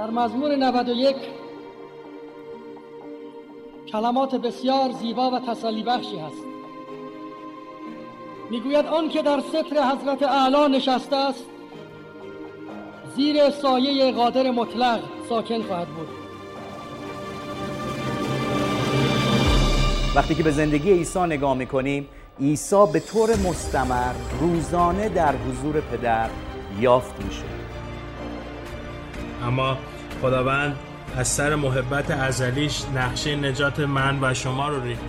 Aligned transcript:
در 0.00 0.10
مزمور 0.10 0.56
91 0.56 1.16
کلمات 3.92 4.34
بسیار 4.34 4.92
زیبا 4.92 5.30
و 5.30 5.38
تسلی 5.38 5.82
بخشی 5.82 6.18
هست. 6.18 6.42
می‌گوید 8.50 8.86
آن 8.86 9.08
که 9.08 9.22
در 9.22 9.40
ستر 9.40 9.82
حضرت 9.82 10.22
اعلی 10.22 10.76
نشسته 10.76 11.16
است 11.16 11.44
زیر 13.16 13.50
سایه 13.50 14.12
قادر 14.12 14.50
مطلق 14.50 15.00
ساکن 15.28 15.62
خواهد 15.62 15.88
بود. 15.88 16.08
وقتی 20.14 20.34
که 20.34 20.42
به 20.42 20.50
زندگی 20.50 20.92
عیسی 20.92 21.20
نگاه 21.20 21.54
می‌کنیم 21.54 22.08
عیسی 22.40 22.84
به 22.92 23.00
طور 23.00 23.30
مستمر 23.30 24.14
روزانه 24.40 25.08
در 25.08 25.34
حضور 25.36 25.80
پدر 25.80 26.30
یافت 26.80 27.24
میشه. 27.24 27.44
اما 29.46 29.76
خداوند 30.22 30.76
از 31.16 31.28
سر 31.28 31.54
محبت 31.54 32.10
ازلیش 32.10 32.82
نقشه 32.94 33.36
نجات 33.36 33.80
من 33.80 34.18
و 34.22 34.34
شما 34.34 34.68
رو 34.68 34.82
ریخت. 34.82 35.00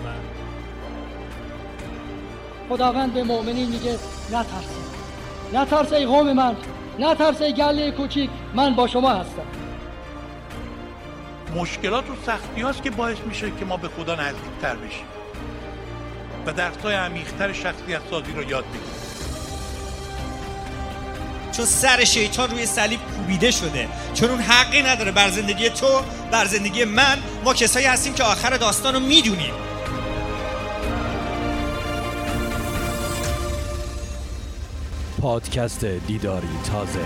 خداوند 2.70 3.14
به 3.14 3.24
مؤمنین 3.24 3.70
میگه 3.70 3.98
نترسید 4.32 4.92
نترس 5.54 5.94
ای 5.94 6.06
قوم 6.06 6.34
من 6.34 6.56
نترس 7.00 7.42
ای 7.42 7.54
گله 7.54 7.92
کوچیک 7.92 8.30
من 8.54 8.76
با 8.76 8.88
شما 8.88 9.10
هستم. 9.10 9.42
مشکلات 11.56 12.10
و 12.10 12.14
سختی 12.26 12.62
هاست 12.62 12.84
که 12.84 12.92
باعث 12.92 13.18
میشه 13.28 13.52
که 13.60 13.66
ما 13.66 13.78
به 13.78 13.88
خدا 13.88 14.16
نزدیکتر 14.16 14.76
بشیم 14.76 15.06
و 16.46 16.54
درسای 16.54 16.96
عمیقتر 16.96 17.54
شخصیت 17.54 18.02
سازی 18.10 18.32
رو 18.32 18.50
یاد 18.50 18.66
بگیریم. 18.66 19.11
چون 21.52 21.66
سر 21.66 22.04
شیطان 22.04 22.50
روی 22.50 22.66
صلیب 22.66 23.00
کوبیده 23.18 23.52
شده. 23.52 23.88
چون 24.14 24.30
اون 24.30 24.40
حقی 24.40 24.82
نداره 24.82 25.12
بر 25.12 25.30
زندگی 25.30 25.70
تو 25.70 26.02
بر 26.32 26.46
زندگی 26.46 26.84
من. 26.84 27.18
ما 27.46 27.54
کسایی 27.54 27.86
هستیم 27.86 28.14
که 28.14 28.24
آخر 28.24 28.58
داستان 28.58 28.94
رو 28.94 29.00
می‌دونیم. 29.00 29.54
پادکست 35.22 35.86
دیداری 35.86 36.48
تازه. 36.72 37.00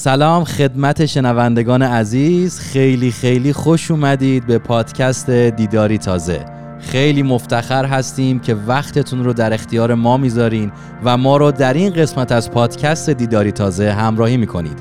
سلام 0.00 0.44
خدمت 0.44 1.06
شنوندگان 1.06 1.82
عزیز. 1.82 2.60
خیلی 2.60 3.10
خیلی 3.10 3.52
خوش 3.52 3.90
اومدید 3.90 4.46
به 4.46 4.58
پادکست 4.58 5.30
دیداری 5.30 5.98
تازه. 5.98 6.44
خیلی 6.80 7.22
مفتخر 7.22 7.84
هستیم 7.84 8.38
که 8.38 8.54
وقتتون 8.54 9.24
رو 9.24 9.32
در 9.32 9.52
اختیار 9.52 9.94
ما 9.94 10.16
می‌ذارین 10.16 10.72
و 11.04 11.16
ما 11.16 11.36
رو 11.36 11.50
در 11.52 11.74
این 11.74 11.92
قسمت 11.92 12.32
از 12.32 12.50
پادکست 12.50 13.10
دیداری 13.10 13.52
تازه 13.52 13.92
همراهی 13.92 14.36
می‌کنید. 14.36 14.78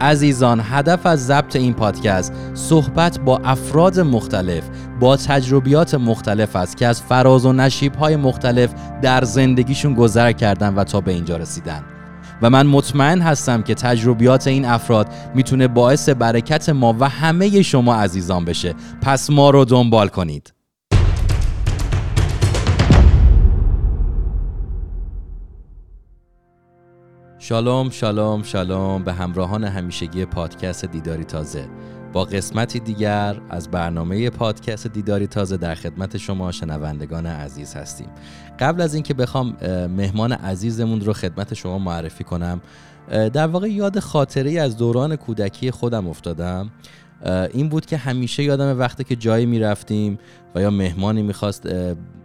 عزیزان 0.00 0.60
هدف 0.64 1.06
از 1.06 1.26
ضبط 1.26 1.56
این 1.56 1.74
پادکست 1.74 2.32
صحبت 2.54 3.20
با 3.20 3.40
افراد 3.44 4.00
مختلف 4.00 4.64
با 5.00 5.16
تجربیات 5.16 5.94
مختلف 5.94 6.56
است 6.56 6.76
که 6.76 6.86
از 6.86 7.02
فراز 7.02 7.46
و 7.46 7.52
نشیب 7.52 7.94
های 7.94 8.16
مختلف 8.16 8.70
در 9.02 9.24
زندگیشون 9.24 9.94
گذر 9.94 10.32
کردن 10.32 10.74
و 10.74 10.84
تا 10.84 11.00
به 11.00 11.12
اینجا 11.12 11.36
رسیدن. 11.36 11.82
و 12.42 12.50
من 12.50 12.66
مطمئن 12.66 13.20
هستم 13.20 13.62
که 13.62 13.74
تجربیات 13.74 14.46
این 14.46 14.64
افراد 14.64 15.08
می‌تونه 15.34 15.68
باعث 15.68 16.08
برکت 16.08 16.68
ما 16.68 16.96
و 17.00 17.08
همه 17.08 17.62
شما 17.62 17.94
عزیزان 17.94 18.44
بشه. 18.44 18.74
پس 19.02 19.30
ما 19.30 19.50
رو 19.50 19.64
دنبال 19.64 20.08
کنید. 20.08 20.52
شالوم 27.50 27.90
شالوم 27.90 28.42
شالوم 28.42 29.02
به 29.02 29.12
همراهان 29.12 29.64
همیشگی 29.64 30.24
پادکست 30.24 30.84
دیداری 30.84 31.24
تازه. 31.24 31.68
با 32.12 32.24
قسمتی 32.24 32.80
دیگر 32.80 33.40
از 33.48 33.70
برنامه 33.70 34.30
پادکست 34.30 34.86
دیداری 34.86 35.26
تازه 35.26 35.56
در 35.56 35.74
خدمت 35.74 36.16
شما 36.16 36.52
شنوندگان 36.52 37.26
عزیز 37.26 37.74
هستیم. 37.74 38.06
قبل 38.58 38.80
از 38.80 38.94
اینکه 38.94 39.14
بخوام 39.14 39.56
مهمان 39.96 40.32
عزیزمون 40.32 41.00
رو 41.00 41.12
خدمت 41.12 41.54
شما 41.54 41.78
معرفی 41.78 42.24
کنم 42.24 42.60
در 43.08 43.46
واقع 43.46 43.68
یاد 43.68 43.98
خاطری 43.98 44.58
از 44.58 44.76
دوران 44.76 45.16
کودکی 45.16 45.70
خودم 45.70 46.08
افتادم. 46.08 46.70
این 47.52 47.68
بود 47.68 47.86
که 47.86 47.96
همیشه 47.96 48.42
یادم 48.42 48.78
وقتی 48.78 49.04
که 49.04 49.16
جایی 49.16 49.46
می‌رفتیم 49.46 50.18
و 50.54 50.60
یا 50.60 50.70
مهمانی 50.70 51.22
می‌خواست 51.22 51.62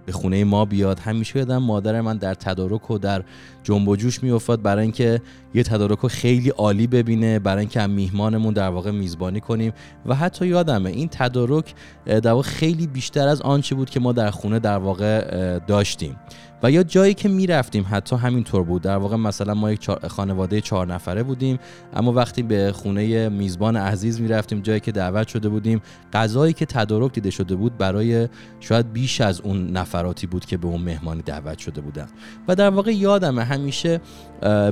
به 0.05 0.11
خونه 0.11 0.43
ما 0.43 0.65
بیاد. 0.65 0.99
همیشه 0.99 1.39
یادم 1.39 1.57
مادر 1.57 2.01
من 2.01 2.17
در 2.17 2.33
تدارک 2.33 2.91
و 2.91 2.97
در 2.97 3.23
جنب 3.63 3.87
و 3.87 3.95
جوش 3.95 4.23
میافتاد 4.23 4.61
برای 4.61 4.83
اینکه 4.83 5.21
یه 5.53 5.63
تدارک 5.63 5.99
رو 5.99 6.09
خیلی 6.09 6.49
عالی 6.49 6.87
ببینه 6.87 7.39
برای 7.39 7.59
اینکه 7.59 7.81
هم 7.81 7.89
میهمانمون 7.89 8.53
در 8.53 8.69
واقع 8.69 8.91
میزبانی 8.91 9.39
کنیم. 9.39 9.73
و 10.05 10.15
حتی 10.15 10.47
یادمه 10.47 10.89
این 10.89 11.07
تدارک 11.11 11.73
در 12.05 12.31
واقع 12.31 12.41
خیلی 12.41 12.87
بیشتر 12.87 13.27
از 13.27 13.41
آنچه 13.41 13.75
بود 13.75 13.89
که 13.89 13.99
ما 13.99 14.11
در 14.11 14.31
خونه 14.31 14.59
در 14.59 14.77
واقع 14.77 15.59
داشتیم. 15.59 16.15
و 16.63 16.71
یا 16.71 16.83
جایی 16.83 17.13
که 17.13 17.29
می‌رفتیم 17.29 17.85
حتی 17.89 18.15
همینطور 18.15 18.63
بود. 18.63 18.81
در 18.81 18.97
واقع 18.97 19.15
مثلا 19.15 19.53
ما 19.53 19.71
یک 19.71 19.89
خانواده 20.07 20.61
چهار 20.61 20.87
نفره 20.87 21.23
بودیم 21.23 21.59
اما 21.93 22.11
وقتی 22.11 22.43
به 22.43 22.71
خونه 22.71 23.29
میزبان 23.29 23.75
عزیز 23.75 24.21
می‌رفتیم 24.21 24.61
جایی 24.61 24.79
که 24.79 24.91
دعوت 24.91 25.27
شده 25.27 25.49
بودیم 25.49 25.81
غذایی 26.13 26.53
که 26.53 26.65
تدارک 26.65 27.13
دیده 27.13 27.29
شده 27.29 27.55
بود 27.55 27.77
برای 27.77 28.14
شاید 28.59 28.93
بیش 28.93 29.21
از 29.21 29.41
اون 29.41 29.71
نفراتی 29.71 30.27
بود 30.27 30.45
که 30.45 30.57
به 30.57 30.67
اون 30.67 30.81
مهمانی 30.81 31.21
دعوت 31.21 31.59
شده 31.59 31.81
بودن. 31.81 32.07
و 32.47 32.55
در 32.55 32.69
واقع 32.69 32.91
یادمه 32.91 33.43
همیشه 33.43 34.01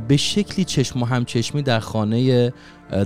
به 0.07 0.17
شکلی 0.17 0.65
چشم 0.65 1.01
و 1.01 1.05
همچشمی 1.05 1.61
در 1.61 1.79
خانه 1.79 2.53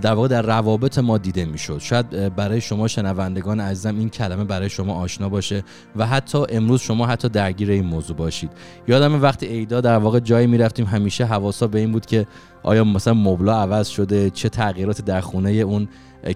در 0.02 0.14
واقع 0.14 0.28
در 0.28 0.42
روابط 0.42 1.00
ما 1.00 1.18
دیده 1.18 1.46
می‌شد. 1.46 1.80
شاید 1.80 2.36
برای 2.36 2.62
شما 2.62 2.88
شنوندگان 2.88 3.59
عزیزم 3.59 4.00
این 4.00 4.09
کلمه 4.09 4.44
برای 4.44 4.70
شما 4.70 4.94
آشنا 4.94 5.30
باشه 5.30 5.64
و 5.96 6.08
حتی 6.08 6.38
امروز 6.50 6.81
شما 6.81 7.06
حتی 7.06 7.30
درگیر 7.30 7.72
این 7.72 7.86
موضوع 7.86 8.18
باشید. 8.18 8.52
یادم 8.88 9.22
وقتی 9.22 9.46
ایدا 9.46 9.81
در 9.81 9.98
واقع 9.98 10.19
جایی 10.19 10.48
می‌رفتیم 10.48 10.86
همیشه 10.86 11.25
حواسا 11.25 11.68
به 11.68 11.80
این 11.80 11.92
بود 11.92 12.06
که 12.06 12.28
آیا 12.64 12.84
مثلا 12.84 13.14
مبلا 13.14 13.62
عوض 13.62 13.88
شده 13.88 14.30
چه 14.30 14.50
تغییراتی 14.50 15.04
در 15.04 15.22
خونه 15.22 15.50
اون 15.50 15.88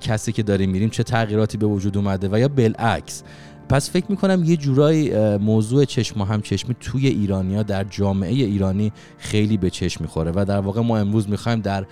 کسی 0.01 0.31
که 0.31 0.43
داریم 0.43 0.69
میریم 0.69 0.89
چه 0.89 1.03
تغییراتی 1.03 1.57
به 1.57 1.65
وجود 1.67 1.97
اومده 1.97 2.29
و 2.31 2.39
یا 2.39 2.47
بالعکس. 2.47 3.23
پس 3.71 3.89
فکر 3.89 4.05
می‌کنم 4.09 4.43
یه 4.43 4.57
جورایی 4.57 5.37
موضوع 5.37 5.85
چشم 5.85 6.21
و 6.21 6.25
هم 6.25 6.41
چشمی 6.41 6.75
توی 6.79 7.07
ایرانیا 7.07 7.63
در 7.63 7.83
جامعه 7.83 8.31
ایرانی 8.31 8.91
خیلی 9.17 9.57
به 9.57 9.69
چشم 9.69 10.03
می‌خوره 10.03 10.31
و 10.35 10.45
در 10.45 10.59
واقع 10.59 10.81
ما 10.81 10.97
امروز 10.97 11.29
می‌خوایم 11.29 11.61
در 11.61 11.85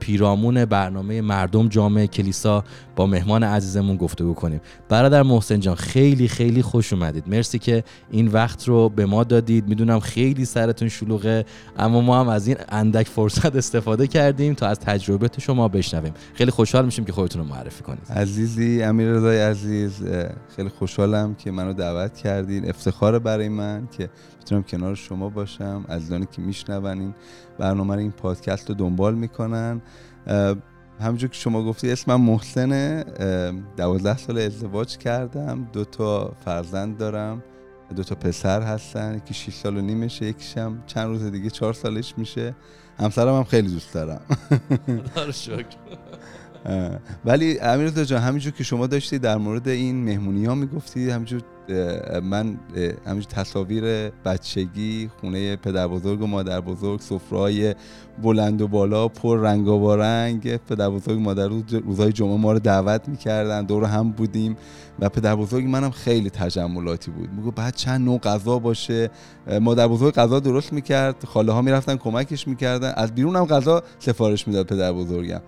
پیرامون 0.00 0.64
برنامه 0.64 1.20
مردم 1.20 1.68
جامعه 1.68 2.06
کلیسا 2.06 2.64
با 2.96 3.06
مهمان 3.06 3.42
عزیزمون 3.42 3.96
گفتگو 3.96 4.34
کنیم. 4.34 4.60
برادر 4.88 5.22
محسن 5.22 5.60
جان 5.60 5.74
خیلی 5.74 6.28
خیلی 6.28 6.62
خوش 6.62 6.92
اومدید. 6.92 7.24
مرسی 7.28 7.58
که 7.58 7.84
این 8.10 8.28
وقت 8.28 8.68
رو 8.68 8.88
به 8.88 9.06
ما 9.06 9.24
دادید. 9.24 9.68
می‌دونم 9.68 10.00
خیلی 10.00 10.44
سرتون 10.44 10.88
شلوغه 10.88 11.44
اما 11.78 12.00
ما 12.00 12.20
هم 12.20 12.28
از 12.28 12.46
این 12.46 12.56
اندک 12.68 13.06
فرصت 13.08 13.56
استفاده 13.56 14.06
کردیم 14.06 14.54
تا 14.54 14.66
از 14.66 14.78
تجربه 14.78 15.30
شما 15.38 15.68
بشنویم. 15.68 16.12
خیلی 16.34 16.50
خوشحال 16.50 16.84
میشیم 16.84 17.04
که 17.04 17.12
خودتون 17.12 17.42
رو 17.42 17.48
معرفی 17.48 17.82
کنید. 17.82 18.12
عزیزی 18.16 18.82
امیر 18.82 19.08
رضای 19.08 19.40
عزیز 19.40 20.02
خیلی 20.56 20.68
خوشحالم 20.68 21.34
که 21.34 21.50
منو 21.50 21.72
دعوت 21.72 22.14
کردین. 22.14 22.68
افتخار 22.68 23.18
برای 23.18 23.48
من 23.48 23.88
که 23.98 24.10
می‌تونم 24.38 24.62
کنار 24.62 24.94
شما 24.94 25.28
باشم. 25.28 25.84
عزیزانی 25.88 26.26
که 26.32 26.42
میشنون 26.42 27.00
این 27.00 27.14
برنامه 27.58 27.96
این 27.96 28.10
پادکست 28.10 28.68
رو 28.68 28.74
دنبال 28.74 29.14
می‌کنن. 29.14 29.69
همونجور 31.00 31.30
که 31.30 31.36
شما 31.36 31.64
گفتی 31.64 31.92
اسمم 31.92 32.20
محسنه 32.20 33.04
دوازده 33.76 34.16
سال 34.16 34.38
ازدواج 34.38 34.96
کردم. 34.98 35.68
دو 35.72 35.84
تا 35.84 36.32
فرزند 36.44 36.98
دارم. 36.98 37.42
دو 37.96 38.02
تا 38.02 38.14
پسر 38.14 38.62
هستن. 38.62 39.16
یکی 39.16 39.34
6 39.34 39.54
سال 39.54 39.76
و 39.76 39.80
نیمشه 39.80 40.26
یکیشم 40.26 40.82
چند 40.86 41.08
روز 41.08 41.24
دیگه 41.24 41.50
چهار 41.50 41.72
سالش 41.72 42.14
میشه. 42.16 42.54
همسرم 42.98 43.36
هم 43.36 43.44
خیلی 43.44 43.68
دوست 43.68 43.94
دارم. 43.94 44.20
ولی 47.24 47.58
امیر 47.58 47.88
جان 47.88 48.22
همینجور 48.22 48.52
که 48.52 48.64
شما 48.64 48.86
داشتی 48.86 49.18
در 49.18 49.36
مورد 49.36 49.68
این 49.68 50.04
مهمونی 50.04 50.44
ها 50.44 50.54
می‌گفتی 50.54 51.10
همینجور 51.10 51.42
من 52.22 52.58
همینجور 53.06 53.30
تصاویر 53.30 54.10
بچگی 54.10 55.10
خونه 55.20 55.56
پدر 55.56 55.88
بزرگ 55.88 56.22
و 56.22 56.26
مادر 56.26 56.60
بزرگ 56.60 57.00
سفرهای 57.00 57.74
بلند 58.22 58.62
و 58.62 58.68
بالا 58.68 59.08
پر 59.08 59.38
رنگ 59.38 59.68
و 59.68 59.96
رنگ 59.96 60.56
پدر 60.56 60.90
بزرگ 60.90 61.18
مادر 61.20 61.48
روزهای 61.84 62.12
جمعه 62.12 62.36
ما 62.36 62.52
رو 62.52 62.58
دعوت 62.58 63.08
می‌کردن 63.08 63.64
دور 63.64 63.84
هم 63.84 64.10
بودیم 64.10 64.56
و 64.98 65.08
پدر 65.08 65.36
بزرگ 65.36 65.64
منم 65.64 65.90
خیلی 65.90 66.30
تجملاتی 66.30 67.10
بود. 67.10 67.32
میگو 67.32 67.50
بعد 67.50 67.74
چند 67.74 68.04
نوع 68.04 68.18
غذا 68.18 68.58
باشه. 68.58 69.10
مادر 69.60 69.88
بزرگ 69.88 70.14
غذا 70.14 70.40
درست 70.40 70.72
می‌کرد 70.72 71.24
خاله 71.24 71.52
ها 71.52 71.62
می‌رفتن 71.62 71.96
کمکش 71.96 72.48
می‌کردن. 72.48 72.92
از 72.96 73.14
بیرون 73.14 73.36
هم 73.36 73.44
غذا 73.44 73.82
سفارش 73.98 74.48
می‌داد 74.48 74.66
پدر 74.66 74.92
بزرگم. 74.92 75.40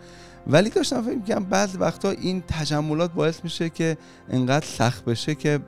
ولی 0.47 0.71
داشتم 0.71 1.03
فکر 1.03 1.15
می‌کنم 1.15 1.45
بعض 1.45 1.77
وقتا 1.81 2.11
این 2.11 2.43
تجملات 2.49 3.13
باعث 3.13 3.45
میشه 3.45 3.71
که 3.71 3.97
انقدر 4.31 4.67
سخت 4.67 5.05
بشه 5.05 5.35
که 5.35 5.61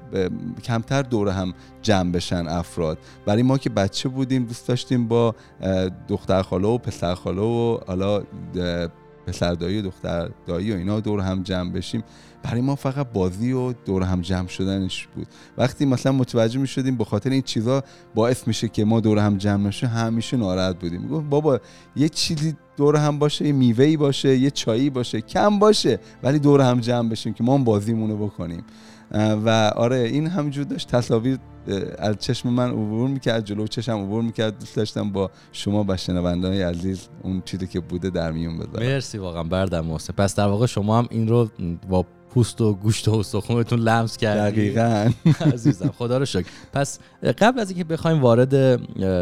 کمتر 0.65 1.03
دور 1.03 1.29
هم 1.29 1.55
جمع 1.82 2.12
بشن 2.12 2.49
افراد. 2.49 2.99
برای 3.26 3.43
ما 3.43 3.59
که 3.59 3.71
بچه 3.71 4.09
بودیم 4.09 4.44
دوست 4.44 4.69
داشتیم 4.69 5.09
با 5.09 5.35
دختر 6.09 6.43
خاله 6.43 6.69
و 6.69 6.79
پسر 6.79 7.15
خاله 7.15 7.43
و 7.43 7.79
حالا 7.87 8.23
پسر 9.26 9.55
دایی 9.55 9.79
و 9.79 9.82
دختر 9.82 10.31
دایی 10.47 10.73
و 10.73 10.76
اینا 10.76 11.00
دور 11.00 11.21
هم 11.21 11.43
جمع 11.43 11.71
بشیم. 11.71 12.05
برای 12.43 12.61
ما 12.61 12.75
فقط 12.75 13.06
بازی 13.12 13.53
و 13.53 13.73
دور 13.73 14.03
هم 14.03 14.21
جمع 14.21 14.49
شدنش 14.49 15.06
بود. 15.15 15.26
وقتی 15.59 15.87
مثلا 15.87 16.12
متوجه 16.12 16.61
می 16.61 16.67
شدیم 16.67 16.97
به 16.97 17.05
خاطر 17.05 17.31
این 17.31 17.43
چیزا 17.43 17.82
باعث 18.15 18.49
میشه 18.49 18.69
که 18.69 18.85
ما 18.85 19.00
دور 19.00 19.19
هم 19.19 19.38
جمع 19.38 19.67
نشیم 19.67 19.88
همیشه 19.88 20.37
ناراحت 20.37 20.79
بودیم. 20.79 21.00
می‌گفت 21.00 21.26
بابا 21.26 21.61
یه 21.97 22.09
چیزی 22.09 22.56
دور 22.76 22.97
هم 22.97 23.19
باشه 23.19 23.47
یه 23.47 23.53
میوهی 23.53 23.97
باشه 23.97 24.37
یه 24.37 24.50
چایی 24.50 24.91
باشه 24.91 25.21
کم 25.21 25.59
باشه 25.59 26.00
ولی 26.23 26.38
دور 26.38 26.61
هم 26.61 26.81
جمع 26.81 27.09
بشیم 27.09 27.32
که 27.35 27.44
ما 27.44 27.55
هم 27.55 27.65
بازیمونو 27.65 28.17
بکنیم. 28.26 28.65
و 29.44 29.73
آره 29.76 29.97
این 29.97 30.26
همجور 30.26 30.65
داشت. 30.65 30.88
تصاویر 30.88 31.38
از 31.99 32.19
چشم 32.19 32.49
من 32.49 32.71
عبور 32.71 33.09
می‌کرد 33.09 33.44
جلو 33.44 33.67
چشم 33.67 33.93
عبور 33.93 34.23
می‌کرد. 34.23 34.59
دوست 34.59 34.76
داشتم 34.76 35.12
با 35.12 35.31
شما 35.53 35.85
و 35.88 35.97
شنوندان 35.97 36.53
عزیز 36.53 37.09
اون 37.23 37.43
چیزی 37.44 37.67
که 37.67 37.81
بوده 37.81 38.11
در 38.11 38.32
میون 38.32 38.59
بذارم. 38.59 38.87
مرسی 38.87 39.19
واقعا 39.19 39.43
بردم 39.43 39.87
محسن. 39.87 40.12
پس 40.17 40.35
در 40.35 40.47
واقع 40.47 40.67
شما 40.67 40.99
هم 40.99 41.06
این 41.11 41.29
رو 41.29 41.49
با 41.88 42.06
پوست 42.34 42.60
و 42.60 42.75
گوشت 42.75 43.08
و 43.08 43.14
استخونتون 43.14 43.81
لمس 43.81 44.16
کردید 44.16 44.54
دقیقا. 44.54 45.10
عزیزم 45.54 45.92
خدا 45.98 46.19
رو 46.19 46.25
شکر. 46.25 46.46
پس 46.72 46.98
قبل 47.38 47.60
از 47.60 47.70
اینکه 47.70 47.84
بخوایم 47.84 48.20
وارد 48.20 48.50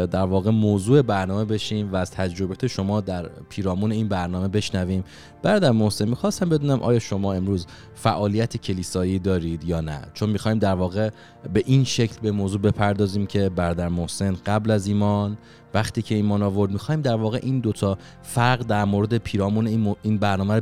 در 0.09 0.23
واقع 0.23 0.51
موضوع 0.51 1.01
برنامه 1.01 1.45
بشیم 1.45 1.93
و 1.93 1.95
از 1.95 2.11
تجربه 2.11 2.67
شما 2.67 3.01
در 3.01 3.29
پیرامون 3.49 3.91
این 3.91 4.07
برنامه 4.07 4.47
بشنویم 4.47 5.03
بعد 5.43 5.65
محسن 5.65 6.09
می‌خواستم 6.09 6.49
بدونم 6.49 6.81
آیا 6.81 6.99
شما 6.99 7.33
امروز 7.33 7.65
فعالیت 7.95 8.57
کلیسایی 8.57 9.19
دارید 9.19 9.63
یا 9.63 9.81
نه؟ 9.81 10.01
چون 10.13 10.29
می‌خوایم 10.29 10.59
در 10.59 10.73
واقع 10.73 11.09
به 11.53 11.63
این 11.65 11.83
شکل 11.83 12.15
به 12.21 12.31
موضوع 12.31 12.61
بپردازیم 12.61 13.25
که 13.25 13.49
بردر 13.49 13.87
محسن 13.87 14.35
قبل 14.45 14.71
از 14.71 14.87
ایمان 14.87 15.37
وقتی 15.73 16.01
که 16.01 16.15
ایمان 16.15 16.41
آورد 16.41 16.71
می‌خوایم 16.71 17.01
در 17.01 17.15
واقع 17.15 17.39
این 17.43 17.59
دوتا 17.59 17.97
فرق 18.23 18.63
در 18.63 18.85
مورد 18.85 19.17
پیرامون 19.17 19.67
این, 19.67 19.95
این 20.01 20.17
برنامه 20.17 20.61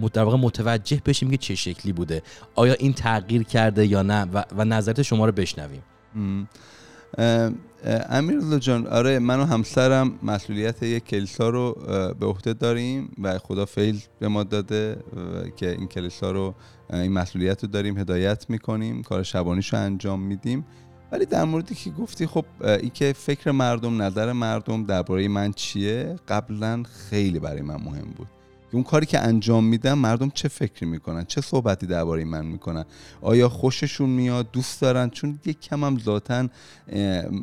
رو 0.00 0.08
در 0.08 0.24
واقع 0.24 0.36
متوجه 0.36 1.02
بشیم 1.06 1.30
که 1.30 1.36
چه 1.36 1.54
شکلی 1.54 1.92
بوده. 1.92 2.22
آیا 2.54 2.72
این 2.72 2.92
تغییر 2.92 3.42
کرده 3.42 3.86
یا 3.86 4.02
نه؟ 4.02 4.22
و, 4.22 4.44
و 4.56 4.64
نظرت 4.64 5.02
شما 5.02 5.26
رو 5.26 5.32
بشنویم. 5.32 5.82
امیر 8.10 8.58
جان 8.58 8.86
آره 8.86 9.18
من 9.18 9.40
و 9.40 9.44
همسرم 9.44 10.18
مسئولیت 10.22 10.82
یک 10.82 11.04
کلیسا 11.04 11.48
رو 11.48 11.78
به 12.20 12.26
عهده 12.26 12.52
داریم 12.52 13.10
و 13.22 13.38
خدا 13.38 13.64
فیل 13.64 14.00
به 14.18 14.28
ما 14.28 14.42
داده 14.42 14.96
که 15.56 15.70
این 15.70 15.88
کلیسا 15.88 16.30
رو 16.30 16.54
این 16.92 17.12
مسئولیت 17.12 17.62
رو 17.64 17.70
داریم 17.70 17.98
هدایت 17.98 18.50
می‌کنیم 18.50 19.02
کار 19.02 19.22
شبانیش 19.22 19.72
رو 19.72 19.78
انجام 19.78 20.20
میدیم. 20.20 20.64
ولی 21.12 21.26
در 21.26 21.44
موردی 21.44 21.74
که 21.74 21.90
گفتی 21.90 22.26
خب 22.26 22.44
این 22.60 22.90
که 22.94 23.12
فکر 23.12 23.50
مردم 23.50 24.02
نظر 24.02 24.32
مردم 24.32 24.84
درباره 24.84 25.28
من 25.28 25.52
چیه؟ 25.52 26.16
قبلا 26.28 26.82
خیلی 26.82 27.38
برای 27.38 27.62
من 27.62 27.76
مهم 27.76 28.10
بود. 28.16 28.26
اون 28.72 28.82
کاری 28.82 29.06
که 29.06 29.20
انجام 29.20 29.64
میدم 29.64 29.98
مردم 29.98 30.30
چه 30.30 30.48
فکری 30.48 30.86
می‌کنن؟ 30.86 31.24
چه 31.24 31.40
صحبتی 31.40 31.86
درباره 31.86 32.24
من 32.24 32.46
می‌کنن؟ 32.46 32.84
آیا 33.20 33.48
خوششون 33.48 34.10
میاد؟ 34.10 34.50
دوست 34.52 34.80
دارن؟ 34.80 35.10
چون 35.10 35.38
یک 35.44 35.60
کم 35.60 35.84
هم 35.84 35.98
ذاتا 35.98 36.48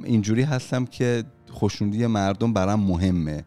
اینجوری 0.04 0.42
هستم 0.42 0.86
که 0.86 1.24
خوشنودی 1.52 2.08
مردم 2.08 2.54
برام 2.54 2.80
مهمه. 2.80 3.46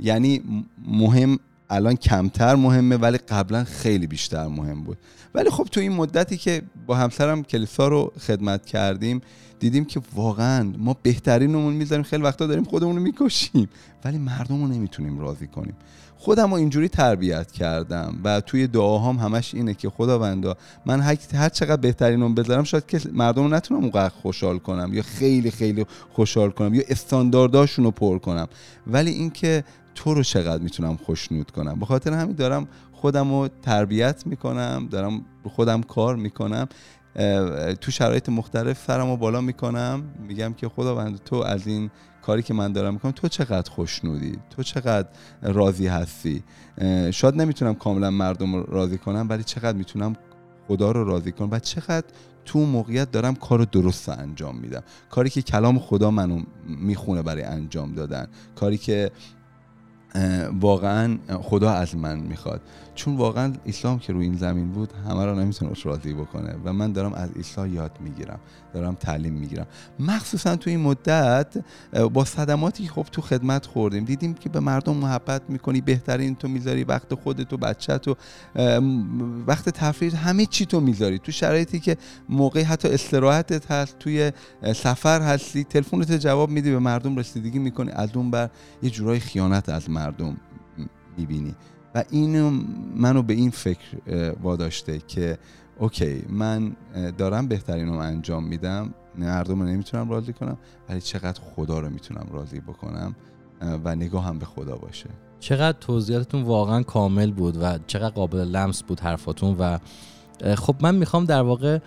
یعنی 0.00 0.42
مهم 0.86 1.38
الان 1.70 1.96
کمتر 1.96 2.54
مهمه 2.54 2.96
ولی 2.96 3.18
قبلا 3.18 3.64
خیلی 3.64 4.06
بیشتر 4.06 4.46
مهم 4.46 4.84
بود. 4.84 4.98
ولی 5.34 5.50
خب 5.50 5.64
تو 5.64 5.80
این 5.80 5.92
مدتی 5.92 6.36
که 6.36 6.62
با 6.86 6.96
همسرم 6.96 7.42
کلیسا 7.42 7.88
رو 7.88 8.12
خدمت 8.26 8.66
کردیم 8.66 9.20
دیدیم 9.60 9.84
که 9.84 10.00
واقعا 10.14 10.72
ما 10.78 10.96
بهترینمون 11.02 11.74
می‌ذاریم 11.74 12.02
خیلی 12.02 12.22
وقتا 12.22 12.46
داریم 12.46 12.64
خودمون 12.64 12.96
رو 12.96 13.02
می‌کشیم 13.02 13.68
ولی 14.04 14.18
مردم 14.18 14.62
رو 14.62 14.68
نمی‌تونیم 14.68 15.18
راضی 15.18 15.46
کنیم. 15.46 15.74
خودم 16.18 16.50
رو 16.50 16.54
اینجوری 16.54 16.88
تربیت 16.88 17.52
کردم 17.52 18.20
و 18.24 18.40
توی 18.40 18.66
دعاهام 18.66 19.16
همش 19.16 19.54
اینه 19.54 19.74
که 19.74 19.90
خداوندا 19.90 20.56
من 20.86 21.00
هر 21.00 21.48
چقدر 21.48 21.76
بهترینم 21.76 22.34
بذارم 22.34 22.64
شاید 22.64 22.86
که 22.86 23.00
مردم 23.12 23.42
رو 23.42 23.48
نتونم 23.48 23.80
اونقدر 23.80 24.14
خوشحال 24.22 24.58
کنم 24.58 24.94
یا 24.94 25.02
خیلی 25.02 25.50
خیلی 25.50 25.86
خوشحال 26.12 26.50
کنم 26.50 26.74
یا 26.74 26.82
استاندارداشون 26.88 27.84
رو 27.84 27.90
پر 27.90 28.18
کنم. 28.18 28.48
ولی 28.86 29.10
اینکه 29.10 29.64
تو 29.98 30.14
رو 30.14 30.22
چقدر 30.22 30.62
می‌تونم 30.62 30.96
خوشنود 30.96 31.50
کنم؟ 31.50 31.78
به 31.78 31.86
خاطر 31.86 32.12
همین 32.12 32.36
دارم 32.36 32.68
خودم 32.92 33.30
رو 33.30 33.48
تربیت 33.62 34.26
می‌کنم 34.26 34.88
دارم 34.90 35.24
خودم 35.44 35.82
کار 35.82 36.16
می‌کنم 36.16 36.68
تو 37.80 37.90
شرایط 37.90 38.28
مختلف 38.28 38.84
سرم 38.86 39.10
رو 39.10 39.16
بالا 39.16 39.40
می‌کنم 39.40 40.02
میگم 40.28 40.52
که 40.52 40.68
خداوند 40.68 41.24
تو 41.24 41.36
از 41.36 41.66
این 41.66 41.90
کاری 42.22 42.42
که 42.42 42.54
من 42.54 42.72
دارم 42.72 42.94
می‌کنم 42.94 43.12
تو 43.12 43.28
چقدر 43.28 43.70
خوشنودی؟ 43.70 44.38
تو 44.50 44.62
چقدر 44.62 45.08
راضی 45.42 45.86
هستی؟ 45.86 46.42
شاید 47.10 47.34
نمی‌تونم 47.34 47.74
کاملا 47.74 48.10
مردم 48.10 48.54
رو 48.54 48.62
راضی 48.62 48.98
کنم 48.98 49.26
ولی 49.28 49.44
چقدر 49.44 49.78
می‌تونم 49.78 50.16
خدا 50.68 50.92
رو 50.92 51.04
راضی 51.04 51.32
کنم 51.32 51.48
و 51.50 51.58
چقدر 51.58 52.06
تو 52.44 52.58
موقعیت 52.58 53.10
دارم 53.10 53.34
کار 53.34 53.64
درست 53.64 54.08
انجام 54.08 54.56
میدم. 54.56 54.82
کاری 55.10 55.30
که 55.30 55.42
کلام 55.42 55.78
خدا 55.78 56.10
منو 56.10 56.42
می‌خونه 56.66 57.22
برای 57.22 57.42
انجام 57.42 57.92
دادن. 57.92 58.26
کاری 58.54 58.78
که 58.78 59.10
واقعا 60.60 61.18
خدا 61.42 61.70
از 61.70 61.96
من 61.96 62.18
می‌خواد. 62.18 62.60
چون 62.94 63.16
واقعا 63.16 63.52
اسلام 63.66 63.98
که 63.98 64.12
روی 64.12 64.24
این 64.24 64.36
زمین 64.36 64.68
بود 64.68 64.92
همه 65.08 65.24
را 65.24 65.34
نمی‌تونه 65.34 65.72
راضی 65.84 66.12
بکنه 66.12 66.54
و 66.64 66.72
من 66.72 66.92
دارم 66.92 67.12
از 67.12 67.30
عیسی 67.36 67.68
یاد 67.68 67.90
می‌گیرم 68.00 68.38
دارم 68.74 68.94
تعلیم 68.94 69.32
می‌گیرم. 69.32 69.66
مخصوصا 70.00 70.56
تو 70.56 70.70
این 70.70 70.80
مدت 70.80 71.46
با 72.12 72.24
صدماتی 72.24 72.88
خب 72.88 73.06
تو 73.12 73.22
خدمت 73.22 73.66
خوردیم 73.66 74.04
دیدیم 74.04 74.34
که 74.34 74.48
به 74.48 74.60
مردم 74.60 74.96
محبت 74.96 75.42
می‌کنی 75.48 75.80
بهترین 75.80 76.34
تو 76.34 76.48
می‌ذاری 76.48 76.84
وقت 76.84 77.14
خودتو 77.14 77.56
بچه 77.56 77.98
تو 77.98 78.16
وقت 79.46 79.68
تفریح 79.68 80.28
همه 80.28 80.46
چی 80.46 80.66
تو 80.66 80.80
می‌ذاری. 80.80 81.18
تو 81.18 81.32
شرایطی 81.32 81.80
که 81.80 81.96
موقعی 82.28 82.62
حتی 82.62 82.88
استراحتت 82.88 83.70
هست 83.70 83.98
توی 83.98 84.32
سفر 84.76 85.22
هستی 85.22 85.64
تلفنت 85.64 86.12
جواب 86.12 86.50
میدی 86.50 86.70
به 86.70 86.78
مردم 86.78 87.16
رسیدگی 87.16 87.58
می‌کنی 87.58 87.90
از 87.90 88.08
اون 88.14 88.30
بر 88.30 88.50
یه 88.82 88.90
جورای 88.90 89.20
خیانت 89.20 89.68
از 89.68 89.90
مردم. 89.90 90.07
می‌بینی. 91.18 91.54
و 91.94 92.04
اینو 92.10 92.50
منو 92.96 93.22
به 93.22 93.34
این 93.34 93.50
فکر 93.50 93.96
واداشته 94.42 94.98
که 94.98 95.38
اوکی 95.78 96.22
من 96.28 96.76
دارم 97.18 97.48
بهترین 97.48 97.88
رو 97.88 97.98
انجام 97.98 98.44
میدم 98.44 98.94
مردم 99.18 99.60
رو 99.60 99.66
نمی‌تونم 99.66 100.10
راضی 100.10 100.32
کنم 100.32 100.58
ولی 100.88 101.00
چقدر 101.00 101.40
خدا 101.40 101.80
رو 101.80 101.90
می‌تونم 101.90 102.26
راضی 102.32 102.60
بکنم 102.60 103.14
و 103.84 103.96
نگاه 103.96 104.24
هم 104.24 104.38
به 104.38 104.44
خدا 104.44 104.76
باشه. 104.76 105.10
چقدر 105.40 105.78
توضیحاتتون 105.78 106.42
واقعا 106.42 106.82
کامل 106.82 107.30
بود 107.30 107.56
و 107.62 107.78
چقدر 107.86 108.14
قابل 108.14 108.38
لمس 108.38 108.82
بود 108.82 109.00
حرفاتون 109.00 109.56
و 109.58 109.78
خب 110.54 110.76
من 110.80 110.94
می‌خوام 110.94 111.24
در 111.24 111.42
واقع 111.42 111.78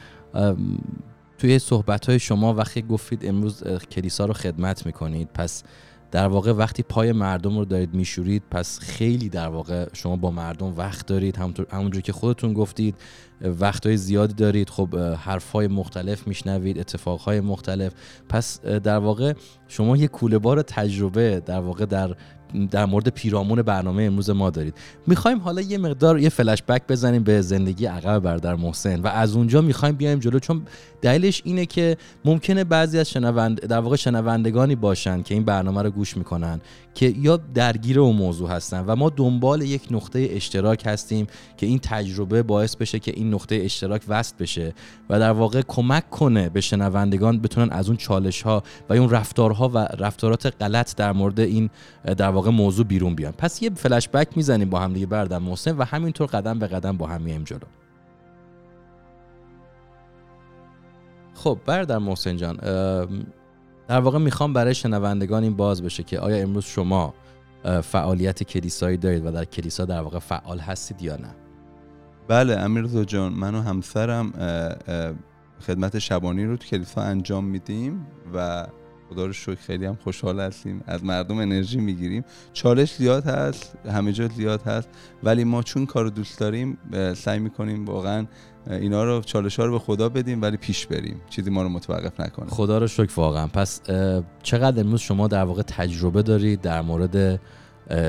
توی 1.38 1.60
صحبت 1.60 2.10
های 2.10 2.20
شما 2.20 2.54
وقتی 2.54 2.82
گفتید 2.82 3.26
امروز 3.26 3.64
کلیسا 3.64 4.26
رو 4.26 4.34
خدمت 4.34 4.86
می‌کنید 4.86 5.30
پس 5.34 5.64
در 6.12 6.28
واقع 6.28 6.52
وقتی 6.52 6.84
پای 6.84 7.12
مردم 7.12 7.58
رو 7.58 7.66
دارید 7.66 7.94
میشورید 7.94 8.44
پس 8.52 8.80
خیلی 8.80 9.30
در 9.30 9.48
واقع 9.48 9.88
شما 9.94 10.16
با 10.16 10.32
مردم 10.32 10.78
وقت 10.78 11.06
دارید. 11.06 11.38
همونجور 11.72 12.02
که 12.02 12.14
خودتون 12.14 12.54
گفتید 12.54 12.96
وقتهای 13.42 13.98
زیادی 13.98 14.34
دارید. 14.34 14.70
خب 14.70 14.96
حرفهای 14.96 15.68
مختلف 15.68 16.28
میشنوید 16.28 16.80
اتفاقهای 16.80 17.40
مختلف. 17.40 17.94
پس 18.30 18.62
در 18.62 18.98
واقع 18.98 19.34
شما 19.68 19.98
یه 19.98 20.08
کوله 20.08 20.38
بار 20.38 20.62
تجربه 20.62 21.40
در 21.46 21.60
واقع 21.60 21.86
در 21.86 22.16
در 22.72 22.86
مورد 22.86 23.10
پیرامون 23.10 23.62
برنامه 23.62 24.04
امروز 24.04 24.30
ما 24.30 24.50
دارید. 24.50 24.74
می‌خوایم 25.08 25.40
حالا 25.40 25.62
یه 25.62 25.78
مقدار 25.78 26.20
یه 26.20 26.30
فلش 26.30 26.64
بک 26.68 26.82
بزنیم 26.90 27.24
به 27.24 27.42
زندگی 27.42 27.86
عقب 27.86 28.20
برادر 28.20 28.56
محسن 28.56 29.00
و 29.02 29.08
از 29.08 29.36
اونجا 29.36 29.62
می‌خوایم 29.62 29.96
بیایم 29.96 30.20
جلو 30.20 30.40
چون 30.40 30.62
دلیلش 31.02 31.42
اینه 31.46 31.66
که 31.66 31.98
ممکنه 32.26 32.64
بعضی 32.64 33.00
از 33.00 33.10
شنوند 33.10 33.60
در 33.60 33.80
واقع 33.80 33.96
شنوندگانی 33.96 34.76
باشن 34.76 35.22
که 35.22 35.34
این 35.34 35.44
برنامه 35.44 35.82
رو 35.82 35.92
گوش 35.92 36.18
می‌کنن. 36.18 36.62
که 36.96 37.14
یا 37.18 37.38
درگیر 37.38 38.00
اون 38.00 38.16
موضوع 38.16 38.50
هستن 38.50 38.84
و 38.88 38.96
ما 38.96 39.10
دنبال 39.10 39.62
یک 39.62 39.88
نقطه 39.92 40.28
اشتراک 40.32 40.84
هستیم 40.86 41.28
که 41.58 41.66
این 41.66 41.80
تجربه 41.80 42.44
باعث 42.44 42.76
بشه 42.76 43.00
که 43.00 43.12
این 43.16 43.34
نقطه 43.34 43.56
اشتراک 43.56 44.02
وصل 44.08 44.36
بشه 44.40 44.74
و 45.10 45.20
در 45.20 45.32
واقع 45.32 45.62
کمک 45.68 46.10
کنه 46.10 46.50
به 46.50 46.62
شنوندگان 46.62 47.40
بتونن 47.40 47.72
از 47.72 47.88
اون 47.88 47.98
چالش 47.98 48.42
ها 48.42 48.64
و 48.90 48.94
اون 48.94 49.10
رفتارها 49.10 49.70
و 49.70 49.78
رفتارات 49.78 50.54
غلط 50.62 50.96
در 50.96 51.12
مورد 51.12 51.40
این 51.40 51.70
در 52.18 52.30
واقع 52.30 52.50
موضوع 52.50 52.86
بیرون 52.86 53.16
بیان. 53.16 53.32
پس 53.32 53.62
یه 53.62 53.70
فلش 53.70 54.10
بک 54.10 54.38
می‌زنیم 54.38 54.70
با 54.70 54.80
هم 54.80 54.94
دیگه 54.94 55.06
بردم 55.06 55.44
محسن 55.44 55.78
و 55.78 55.84
همینطور 55.84 56.28
قدم 56.28 56.60
به 56.60 56.68
قدم 56.68 56.98
با 56.98 57.08
هم 57.08 57.22
میایم 57.22 57.44
جلو. 57.44 57.60
خب 61.34 61.60
بردر 61.66 61.98
محسن 61.98 62.38
جان 62.38 62.58
در 63.92 64.00
واقع 64.00 64.20
می‌خوام 64.20 64.54
برای 64.54 64.76
شنوندگان 64.76 65.44
این 65.44 65.56
باز 65.56 65.84
بشه 65.84 66.04
که 66.04 66.20
آیا 66.20 66.38
امروز 66.38 66.66
شما 66.66 67.14
فعالیت 67.84 68.44
کلیسایی 68.44 68.98
دارید 68.98 69.26
و 69.26 69.32
در 69.32 69.46
کلیسا 69.46 69.86
در 69.86 70.02
واقع 70.02 70.20
فعال 70.20 70.60
هستید 70.60 71.02
یا 71.02 71.16
نه؟ 71.16 71.36
بله 72.28 72.58
امیرزا 72.58 73.04
جان 73.04 73.34
من 73.34 73.56
و 73.56 73.62
همسرم 73.62 74.32
خدمت 75.68 76.00
شبانی 76.00 76.46
رو 76.46 76.58
تو 76.58 76.68
کلیسا 76.68 77.02
انجام 77.02 77.46
میدیم 77.46 78.08
و 78.34 78.68
خدا 79.10 79.26
رو 79.26 79.34
شکر 79.34 79.56
خیلی 79.56 79.86
هم 79.86 79.98
خوشحال 80.04 80.40
هستیم. 80.40 80.84
از 80.88 81.04
مردم 81.04 81.38
انرژی 81.38 81.80
می‌گیریم. 81.80 82.24
چالش 82.54 82.96
زیاد 82.96 83.26
هست 83.26 83.76
همه 83.86 84.12
جا 84.12 84.28
زیاد 84.28 84.62
هست 84.62 84.90
ولی 85.24 85.44
ما 85.44 85.64
چون 85.64 85.86
کار 85.86 86.04
رو 86.04 86.10
دوست 86.10 86.40
داریم 86.40 86.78
سعی 87.16 87.40
می‌کنیم 87.40 87.86
واقعا 87.86 88.26
اینا 88.70 89.04
رو 89.04 89.22
چالش 89.22 89.60
ها 89.60 89.66
رو 89.66 89.72
به 89.72 89.80
خدا 89.80 90.10
بدیم 90.10 90.42
ولی 90.42 90.58
پیش 90.58 90.86
بریم. 90.86 91.22
چیزی 91.30 91.50
ما 91.50 91.64
رو 91.64 91.70
متوقف 91.70 92.20
نکنه. 92.20 92.50
خدا 92.50 92.78
رو 92.78 92.88
شکر 92.88 93.12
واقعا. 93.16 93.48
پس 93.48 93.82
چقدر 94.44 94.80
امروز 94.80 95.00
شما 95.00 95.28
در 95.28 95.44
واقع 95.44 95.62
تجربه 95.62 96.22
دارید 96.22 96.62
در 96.62 96.82
مورد 96.82 97.42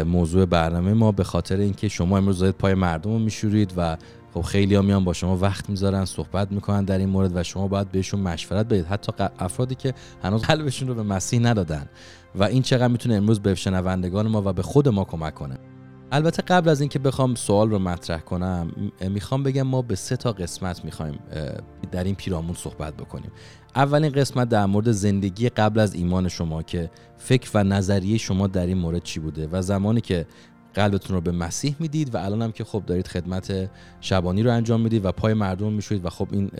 موضوع 0.06 0.44
برنامه 0.44 0.94
ما 0.94 1.12
به 1.12 1.24
خاطر 1.24 1.56
اینکه 1.56 1.88
شما 1.88 2.18
امروز 2.18 2.38
دارید 2.38 2.54
پای 2.54 2.74
مردم 2.74 3.10
رو 3.10 3.18
میشورید 3.18 3.72
و 3.76 3.96
خب 4.34 4.40
خیلی 4.40 4.74
ها 4.74 4.82
میان 4.82 5.04
با 5.04 5.12
شما 5.12 5.36
وقت 5.36 5.70
می‌ذارن 5.70 6.04
صحبت 6.04 6.52
می‌کنن 6.52 6.84
در 6.84 6.98
این 6.98 7.08
مورد 7.08 7.36
و 7.36 7.42
شما 7.42 7.68
باید 7.68 7.92
بهشون 7.92 8.20
مشورت 8.20 8.66
بدید. 8.66 8.86
حتی 8.86 9.12
افرادی 9.38 9.74
که 9.74 9.94
هنوز 10.22 10.42
قلبشون 10.42 10.88
رو 10.88 10.94
به 10.94 11.02
مسیح 11.02 11.40
ندادن. 11.40 11.86
و 12.34 12.44
این 12.44 12.62
چقدر 12.62 12.88
می‌تونه 12.88 13.14
امروز 13.14 13.40
به 13.40 13.54
شنوندگان 13.54 14.28
ما 14.28 14.42
و 14.44 14.52
به 14.52 14.62
خود 14.62 14.88
ما 14.88 15.04
کمک 15.04 15.34
کنه. 15.34 15.58
البته 16.14 16.42
قبل 16.42 16.68
از 16.68 16.80
اینکه 16.80 16.98
بخوام 16.98 17.34
سوال 17.34 17.70
رو 17.70 17.78
مطرح 17.78 18.20
کنم 18.20 18.70
می‌خوام 19.00 19.42
بگم 19.42 19.62
ما 19.62 19.82
به 19.82 19.94
سه 19.94 20.16
تا 20.16 20.32
قسمت 20.32 20.84
می‌خوایم 20.84 21.18
در 21.92 22.04
این 22.04 22.14
پیرامون 22.14 22.54
صحبت 22.54 22.94
بکنیم. 22.96 23.30
اولین 23.76 24.12
قسمت 24.12 24.48
در 24.48 24.66
مورد 24.66 24.90
زندگی 24.90 25.48
قبل 25.48 25.80
از 25.80 25.94
ایمان 25.94 26.28
شما 26.28 26.62
که 26.62 26.90
فکر 27.16 27.50
و 27.54 27.64
نظریه 27.64 28.18
شما 28.18 28.46
در 28.46 28.66
این 28.66 28.78
مورد 28.78 29.02
چی 29.02 29.20
بوده 29.20 29.48
و 29.52 29.62
زمانی 29.62 30.00
که 30.00 30.26
قلبتون 30.74 31.16
رو 31.16 31.20
به 31.20 31.32
مسیح 31.32 31.76
می‌دید 31.78 32.14
و 32.14 32.18
الان 32.18 32.42
هم 32.42 32.52
که 32.52 32.64
خب 32.64 32.82
دارید 32.86 33.06
خدمت 33.06 33.70
شبانی 34.00 34.42
رو 34.42 34.52
انجام 34.52 34.80
می‌دید 34.80 35.04
و 35.04 35.12
پای 35.12 35.34
مردم 35.34 35.72
می‌شوید 35.72 36.04
و 36.04 36.10
خب 36.10 36.28
این 36.32 36.50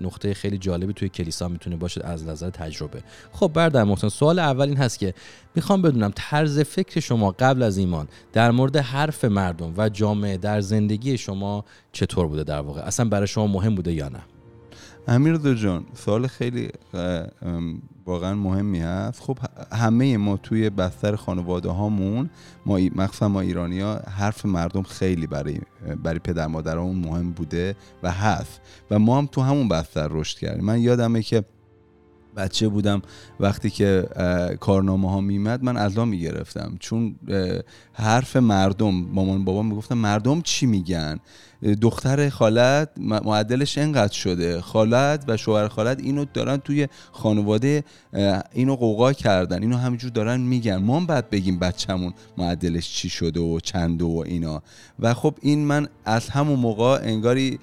نقطه 0.00 0.34
خیلی 0.34 0.58
جالبی 0.58 0.92
توی 0.92 1.08
کلیسا 1.08 1.48
می‌تونه 1.48 1.76
باشه 1.76 2.00
از 2.04 2.26
نظر 2.26 2.50
تجربه. 2.50 3.02
خب 3.32 3.50
برادر 3.54 3.84
محسن 3.84 4.08
سوال 4.08 4.38
اول 4.38 4.68
این 4.68 4.76
هست 4.76 4.98
که 4.98 5.14
می‌خوام 5.54 5.82
بدونم 5.82 6.12
طرز 6.14 6.60
فکر 6.60 7.00
شما 7.00 7.30
قبل 7.30 7.62
از 7.62 7.78
ایمان 7.78 8.08
در 8.32 8.50
مورد 8.50 8.76
حرف 8.76 9.24
مردم 9.24 9.74
و 9.76 9.88
جامعه 9.88 10.36
در 10.36 10.60
زندگی 10.60 11.18
شما 11.18 11.64
چطور 11.92 12.28
بوده 12.28 12.44
در 12.44 12.60
واقع؟ 12.60 12.80
اصلا 12.80 13.08
برای 13.08 13.26
شما 13.26 13.46
مهم 13.46 13.74
بوده 13.74 13.92
یا 13.92 14.08
نه؟ 14.08 14.20
امیر 15.08 15.36
دو 15.36 15.54
جان 15.54 15.84
سوال 15.94 16.26
خیلی 16.26 16.68
واقعا 18.06 18.34
مهمی 18.34 18.80
هست. 18.80 19.20
خب 19.20 19.38
همه 19.72 20.16
ما 20.16 20.36
توی 20.36 20.70
بستر 20.70 21.16
خانواده 21.16 21.70
هامون 21.70 22.30
ما 22.66 22.78
مخصوصا 22.94 23.28
ما 23.28 23.40
ایرانی 23.40 23.80
ها 23.80 23.94
حرف 23.94 24.46
مردم 24.46 24.82
خیلی 24.82 25.26
برای 25.26 25.58
برای 26.02 26.18
پدر 26.18 26.46
مادرمون 26.46 26.96
مهم 26.96 27.30
بوده 27.30 27.76
و 28.02 28.10
هست. 28.10 28.60
و 28.90 28.98
ما 28.98 29.18
هم 29.18 29.26
تو 29.26 29.40
همون 29.40 29.68
بستر 29.68 30.08
رشد 30.10 30.38
کردیم. 30.38 30.64
من 30.64 30.80
یادمه 30.80 31.22
که 31.22 31.44
بچه 32.36 32.68
بودم 32.68 33.02
وقتی 33.40 33.70
که 33.70 34.08
کارنامه 34.60 35.10
ها 35.10 35.20
میمد 35.20 35.64
من 35.64 35.76
عزا 35.76 36.04
می‌گرفتم. 36.04 36.76
چون 36.80 37.16
حرف 37.92 38.36
مردم 38.36 38.94
مامان 38.94 39.44
بابا 39.44 39.62
می‌گفتن 39.62 39.94
مردم 39.94 40.40
چی 40.40 40.66
میگن؟ 40.66 41.18
دختر 41.64 42.28
خالت 42.28 42.88
معدلش 42.98 43.78
انقدر 43.78 44.12
شده. 44.12 44.60
خالت 44.60 45.24
و 45.28 45.36
شوهر 45.36 45.68
خالت 45.68 46.00
اینو 46.00 46.24
دارن 46.34 46.56
توی 46.56 46.88
خانواده 47.12 47.84
اینو 48.52 48.76
قوقا 48.76 49.12
کردن. 49.12 49.62
اینو 49.62 49.76
همینجور 49.76 50.10
دارن 50.10 50.40
میگن. 50.40 50.76
ما 50.76 50.96
هم 50.96 51.06
بعد 51.06 51.30
بگیم 51.30 51.58
بچهمون 51.58 52.14
معدلش 52.38 52.92
چی 52.92 53.08
شده 53.08 53.40
و 53.40 53.60
چنده 53.60 54.04
و 54.04 54.22
اینا. 54.26 54.62
و 54.98 55.14
خب 55.14 55.34
این 55.42 55.64
من 55.64 55.88
از 56.04 56.28
همون 56.28 56.58
موقع 56.58 57.00
انگاری 57.02 57.58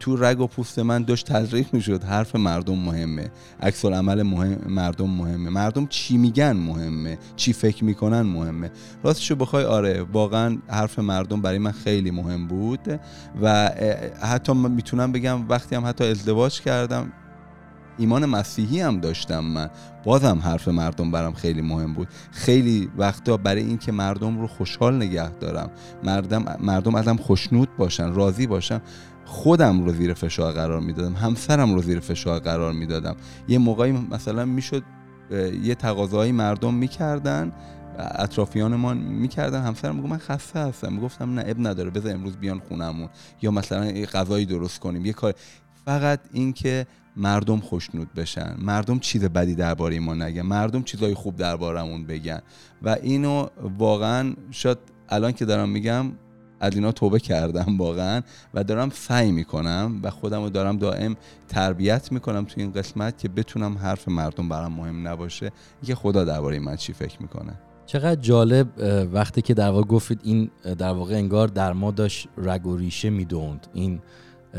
تو 0.00 0.16
رگ 0.16 0.40
و 0.40 0.46
پوست 0.46 0.78
من 0.78 1.02
داشت 1.02 1.26
تزریق 1.32 1.74
می‌شد. 1.74 2.04
حرف 2.04 2.36
مردم 2.36 2.78
مهمه. 2.78 3.30
عکس 3.60 3.84
عمل 3.84 4.22
مهم 4.22 4.72
مردم 4.72 5.10
مهمه. 5.10 5.50
مردم 5.50 5.86
چی 5.86 6.16
میگن 6.16 6.52
مهمه. 6.52 7.18
چی 7.36 7.52
فکر 7.52 7.84
می‌کنن 7.84 8.20
مهمه. 8.22 8.70
راستشو 9.02 9.36
بخوای 9.36 9.64
آره 9.64 10.02
واقعا 10.02 10.58
حرف 10.68 10.98
مردم 10.98 11.42
برای 11.42 11.58
من 11.58 11.72
خیلی 11.72 12.10
مهم 12.10 12.46
بود. 12.46 13.00
و 13.42 13.70
حتی 14.22 14.52
می‌تونم 14.52 15.12
بگم 15.12 15.48
وقتی 15.48 15.76
هم 15.76 15.86
حتی 15.86 16.04
ازدواج 16.04 16.60
کردم 16.60 17.12
ایمان 17.98 18.26
مسیحی 18.26 18.80
هم 18.80 19.00
داشتم 19.00 19.40
من. 19.40 19.70
بازم 20.04 20.38
حرف 20.38 20.68
مردم 20.68 21.10
برام 21.10 21.32
خیلی 21.32 21.62
مهم 21.62 21.94
بود. 21.94 22.08
خیلی 22.30 22.90
وقتا 22.98 23.36
برای 23.36 23.62
اینکه 23.62 23.92
مردم 23.92 24.40
رو 24.40 24.46
خوشحال 24.46 24.96
نگه 24.96 25.30
دارم. 25.30 25.70
مردم 26.04 26.56
مردم 26.60 26.94
ازم 26.94 27.16
خوشنود 27.16 27.68
باشن 27.76 28.12
راضی 28.12 28.46
باشن. 28.46 28.80
خودم 29.24 29.84
رو 29.84 29.92
زیر 29.92 30.14
فشار 30.14 30.52
قرار 30.52 30.80
می‌دادم. 30.80 31.14
همسرم 31.14 31.74
رو 31.74 31.82
زیر 31.82 32.00
فشار 32.00 32.38
قرار 32.40 32.72
می‌دادم. 32.72 33.16
یه 33.48 33.58
موقعی 33.58 33.92
مثلا 33.92 34.44
می‌شد 34.44 34.82
یه 35.62 35.74
تقاضایی 35.74 36.32
مردم 36.32 36.74
می‌کردن. 36.74 37.52
اطرافیانمان 37.98 38.96
می‌کردن. 38.96 39.62
همسرم 39.62 39.94
می‌گفت 39.96 40.12
من 40.12 40.18
خسته 40.18 40.58
هستم. 40.58 40.92
می‌گفتم 40.92 41.34
نه 41.34 41.44
اب 41.46 41.66
نداره. 41.66 41.90
بذار 41.90 42.12
امروز 42.12 42.36
بیان 42.36 42.58
خونمون. 42.68 43.08
یا 43.42 43.50
مثلا 43.50 43.86
یه 43.86 44.06
غذایی 44.06 44.46
درست 44.46 44.80
کنیم. 44.80 45.06
یه 45.06 45.12
کار. 45.12 45.34
فقط 45.84 46.20
اینکه 46.32 46.86
مردم 47.16 47.60
خوشنود 47.60 48.14
بشن. 48.14 48.54
مردم 48.58 48.98
چیز 48.98 49.24
بدی 49.24 49.54
درباره 49.54 50.00
ما 50.00 50.14
نگن. 50.14 50.42
مردم 50.42 50.82
چیزای 50.82 51.14
خوب 51.14 51.36
دربارمون 51.36 52.06
بگن. 52.06 52.40
و 52.82 52.96
اینو 53.02 53.46
واقعا 53.78 54.34
شاید 54.50 54.78
الان 55.08 55.32
که 55.32 55.44
دارم 55.44 55.68
میگم 55.68 56.12
از 56.60 56.74
اینا 56.74 56.92
توبه 56.92 57.20
کردم 57.20 57.78
واقعا 57.78 58.22
و 58.54 58.64
دارم 58.64 58.90
سعی 58.90 59.32
می‌کنم 59.32 60.00
و 60.02 60.10
خودم 60.10 60.42
رو 60.42 60.50
دارم 60.50 60.78
دائم 60.78 61.16
تربیت 61.48 62.12
می‌کنم 62.12 62.44
تو 62.44 62.54
این 62.56 62.72
قسمت 62.72 63.18
که 63.18 63.28
بتونم 63.28 63.78
حرف 63.78 64.08
مردم 64.08 64.48
برام 64.48 64.72
مهم 64.72 65.08
نباشه. 65.08 65.52
که 65.82 65.94
خدا 65.94 66.24
درباره 66.24 66.58
من 66.58 66.76
چی 66.76 66.92
فکر 66.92 67.22
می‌کنه. 67.22 67.52
چقدر 67.88 68.20
جالب 68.20 68.66
وقتی 69.12 69.42
که 69.42 69.54
در 69.54 69.70
واقع 69.70 69.86
گفتید 69.86 70.20
این 70.22 70.50
در 70.78 70.92
واقع 70.92 71.14
انگار 71.14 71.48
در 71.48 71.72
ما 71.72 71.90
داشت 71.90 72.28
رگ 72.36 72.66
و 72.66 72.76
ریشه 72.76 73.10
می‌دوند. 73.10 73.66
این 73.72 74.00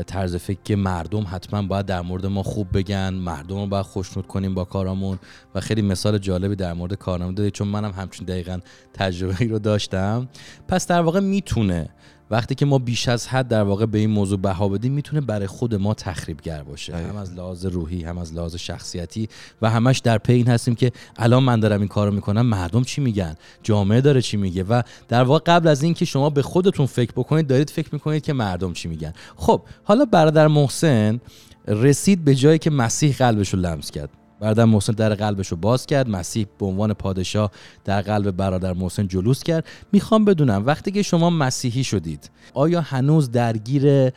طرز 0.06 0.36
فکر 0.36 0.58
که 0.64 0.76
مردم 0.76 1.26
حتما 1.30 1.62
باید 1.62 1.86
در 1.86 2.00
مورد 2.00 2.26
ما 2.26 2.42
خوب 2.42 2.66
بگن 2.72 3.14
مردم 3.14 3.56
رو 3.56 3.66
باید 3.66 3.86
خوشنود 3.86 4.26
کنیم 4.26 4.54
با 4.54 4.64
کارامون. 4.64 5.18
و 5.54 5.60
خیلی 5.60 5.82
مثال 5.82 6.18
جالبی 6.18 6.56
در 6.56 6.72
مورد 6.72 6.94
کارنامه 6.94 7.34
دادید 7.34 7.52
چون 7.52 7.68
منم 7.68 7.90
همچین 7.90 8.26
دقیقا 8.26 8.58
تجربه 8.94 9.36
ای 9.40 9.48
رو 9.48 9.58
داشتم. 9.58 10.28
پس 10.68 10.86
در 10.86 11.00
واقع 11.00 11.20
می‌تونه 11.20 11.88
وقتی 12.30 12.54
که 12.54 12.66
ما 12.66 12.78
بیش 12.78 13.08
از 13.08 13.28
حد 13.28 13.48
در 13.48 13.62
واقع 13.62 13.86
به 13.86 13.98
این 13.98 14.10
موضوع 14.10 14.38
بها 14.38 14.68
بدیم 14.68 14.92
می‌تونه 14.92 15.20
برای 15.20 15.46
خود 15.46 15.74
ما 15.74 15.94
تخریبگر 15.94 16.62
باشه. 16.62 16.96
هم 16.96 17.16
از 17.16 17.32
لحاظ 17.32 17.66
روحی 17.66 18.02
هم 18.02 18.18
از 18.18 18.34
لحاظ 18.34 18.56
شخصیتی 18.56 19.28
و 19.62 19.70
همش 19.70 19.98
در 19.98 20.18
پی 20.18 20.32
این 20.32 20.48
هستیم 20.48 20.74
که 20.74 20.92
الان 21.16 21.42
من 21.42 21.60
دارم 21.60 21.80
این 21.80 21.88
کارو 21.88 22.12
می‌کنم 22.12 22.46
مردم 22.46 22.82
چی 22.82 23.00
میگن؟ 23.00 23.36
جامعه 23.62 24.00
داره 24.00 24.22
چی 24.22 24.36
میگه؟ 24.36 24.62
و 24.62 24.82
در 25.08 25.22
واقع 25.22 25.40
قبل 25.46 25.68
از 25.68 25.82
اینکه 25.82 26.04
شما 26.04 26.30
به 26.30 26.42
خودتون 26.42 26.86
فکر 26.86 27.12
بکنید 27.12 27.46
دارید 27.46 27.70
فکر 27.70 27.88
می‌کنید 27.92 28.22
که 28.22 28.32
مردم 28.32 28.72
چی 28.72 28.88
میگن. 28.88 29.12
خب 29.36 29.62
حالا 29.84 30.04
برادر 30.04 30.48
محسن 30.48 31.20
رسید 31.68 32.24
به 32.24 32.34
جایی 32.34 32.58
که 32.58 32.70
مسیح 32.70 33.16
قلبش 33.16 33.54
رو 33.54 33.60
لمس 33.60 33.90
کرد. 33.90 34.19
برادر 34.40 34.64
محسن 34.64 34.92
در 34.92 35.14
قلبش 35.14 35.48
رو 35.48 35.56
باز 35.56 35.86
کرد. 35.86 36.08
مسیح 36.08 36.46
به 36.58 36.66
عنوان 36.66 36.92
پادشاه 36.92 37.50
در 37.84 38.02
قلب 38.02 38.30
برادر 38.30 38.72
محسن 38.72 39.06
جلوس 39.06 39.42
کرد. 39.42 39.64
می‌خوام 39.92 40.24
بدونم 40.24 40.66
وقتی 40.66 40.90
که 40.90 41.02
شما 41.02 41.30
مسیحی 41.30 41.84
شدید 41.84 42.30
آیا 42.54 42.80
هنوز 42.80 43.30
درگیر 43.30 44.12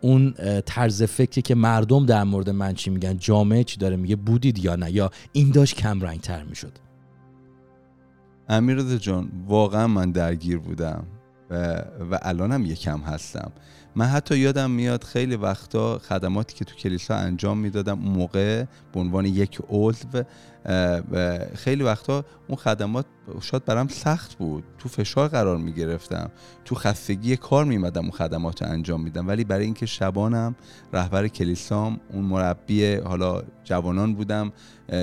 اون 0.00 0.34
طرز 0.66 1.02
فکری 1.02 1.42
که 1.42 1.54
مردم 1.54 2.06
در 2.06 2.24
مورد 2.24 2.50
من 2.50 2.74
چی 2.74 2.90
میگن 2.90 3.16
جامعه 3.16 3.64
چی 3.64 3.78
داره 3.78 3.96
میگه 3.96 4.16
بودید 4.16 4.58
یا 4.58 4.76
نه؟ 4.76 4.90
یا 4.90 5.10
این 5.32 5.50
داشت 5.50 5.76
کم 5.76 6.00
رنگ 6.00 6.20
تر 6.20 6.42
می‌شد؟ 6.42 6.72
امیرزا 8.48 8.96
جان 8.96 9.28
واقعا 9.48 9.86
من 9.86 10.12
درگیر 10.12 10.58
بودم 10.58 11.04
و, 11.50 11.74
و 12.10 12.18
الانم 12.22 12.66
یکم 12.66 12.98
هستم. 13.00 13.52
من 13.96 14.06
حتی 14.06 14.38
یادم 14.38 14.70
میاد 14.70 15.04
خیلی 15.04 15.36
وقتا 15.36 15.98
خدماتی 15.98 16.54
که 16.54 16.64
تو 16.64 16.74
کلیسا 16.74 17.14
انجام 17.14 17.58
می‌دادم 17.58 17.98
اون 18.04 18.12
موقع 18.12 18.64
به 18.92 19.00
عنوان 19.00 19.24
یک 19.24 19.60
عضو 19.68 20.22
خیلی 21.54 21.82
وقتا 21.82 22.24
اون 22.48 22.56
خدمات 22.56 23.06
شاید 23.40 23.64
برام 23.64 23.88
سخت 23.88 24.34
بود. 24.34 24.64
تو 24.78 24.88
فشار 24.88 25.28
قرار 25.28 25.56
می‌گرفتم. 25.56 26.30
تو 26.64 26.74
خستگی 26.74 27.36
کار 27.36 27.64
میمدم 27.64 28.02
اون 28.02 28.10
خدمات 28.10 28.62
انجام 28.62 29.02
میدم. 29.02 29.28
ولی 29.28 29.44
برای 29.44 29.64
اینکه 29.64 29.86
شبانم 29.86 30.54
رهبر 30.92 31.28
کلیسام 31.28 32.00
اون 32.12 32.24
مربی 32.24 32.94
حالا 32.94 33.42
جوانان 33.64 34.14
بودم 34.14 34.52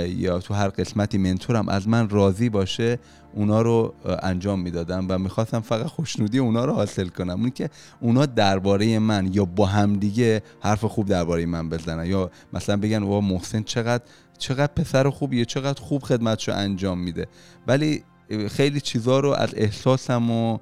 یا 0.07 0.39
تو 0.39 0.53
هر 0.53 0.67
قسمتی 0.67 1.17
منتورم 1.17 1.69
از 1.69 1.87
من 1.87 2.09
راضی 2.09 2.49
باشه 2.49 2.99
اونا 3.33 3.61
رو 3.61 3.93
انجام 4.23 4.59
می‌دادم 4.59 5.05
و 5.09 5.17
می‌خواستم 5.17 5.59
فقط 5.59 5.85
خوشنودی 5.85 6.39
اونا 6.39 6.65
رو 6.65 6.73
حاصل 6.73 7.07
کنم 7.07 7.41
اون 7.41 7.49
که 7.49 7.69
اونا 7.99 8.25
درباره 8.25 8.99
من 8.99 9.29
یا 9.33 9.45
با 9.45 9.65
همدیگه 9.65 10.41
حرف 10.61 10.85
خوب 10.85 11.07
درباره 11.07 11.45
من 11.45 11.69
بزنن. 11.69 12.05
یا 12.05 12.31
مثلا 12.53 12.77
بگن 12.77 13.03
وا 13.03 13.21
محسن 13.21 13.63
چقدر 13.63 14.03
چقدر 14.37 14.73
پسر 14.75 15.09
خوبیه 15.09 15.45
چقدر 15.45 15.81
خوب 15.81 16.03
خدمتشو 16.03 16.51
انجام 16.55 16.99
میده. 16.99 17.27
ولی 17.67 18.03
خیلی 18.49 18.81
چیزا 18.81 19.19
رو 19.19 19.29
از 19.29 19.49
احساسم 19.55 20.31
و 20.31 20.57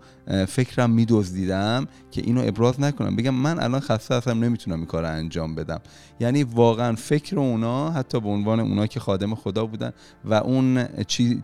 فکرم 0.47 0.89
میدزدیدم 0.89 1.87
که 2.11 2.21
اینو 2.21 2.41
ابراز 2.45 2.79
نکنم. 2.79 3.15
بگم 3.15 3.33
من 3.33 3.59
الان 3.59 3.79
خسته 3.79 4.15
هستم 4.15 4.43
نمی‌تونم 4.43 4.77
این 4.77 4.85
کار 4.85 5.03
رو 5.03 5.09
انجام 5.09 5.55
بدم. 5.55 5.79
یعنی 6.19 6.43
واقعا 6.43 6.95
فکر 6.95 7.39
اونا 7.39 7.91
حتی 7.91 8.19
به 8.19 8.29
عنوان 8.29 8.59
اونا 8.59 8.87
که 8.87 8.99
خادم 8.99 9.35
خدا 9.35 9.65
بودن 9.65 9.91
و 10.25 10.33
اون 10.33 10.87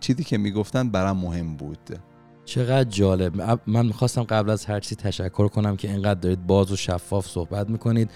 چیزی 0.00 0.24
که 0.24 0.38
می‌گفتن 0.38 0.88
برام 0.88 1.16
مهم 1.16 1.56
بود. 1.56 1.98
چقدر 2.44 2.90
جالب. 2.90 3.58
من 3.66 3.86
می‌خواستم 3.86 4.22
قبل 4.22 4.50
از 4.50 4.64
هر 4.64 4.80
چیزی 4.80 4.96
تشکر 4.96 5.48
کنم 5.48 5.76
که 5.76 5.90
اینقدر 5.90 6.20
دارید 6.20 6.46
باز 6.46 6.72
و 6.72 6.76
شفاف 6.76 7.28
صحبت 7.28 7.70
می‌کنید. 7.70 8.10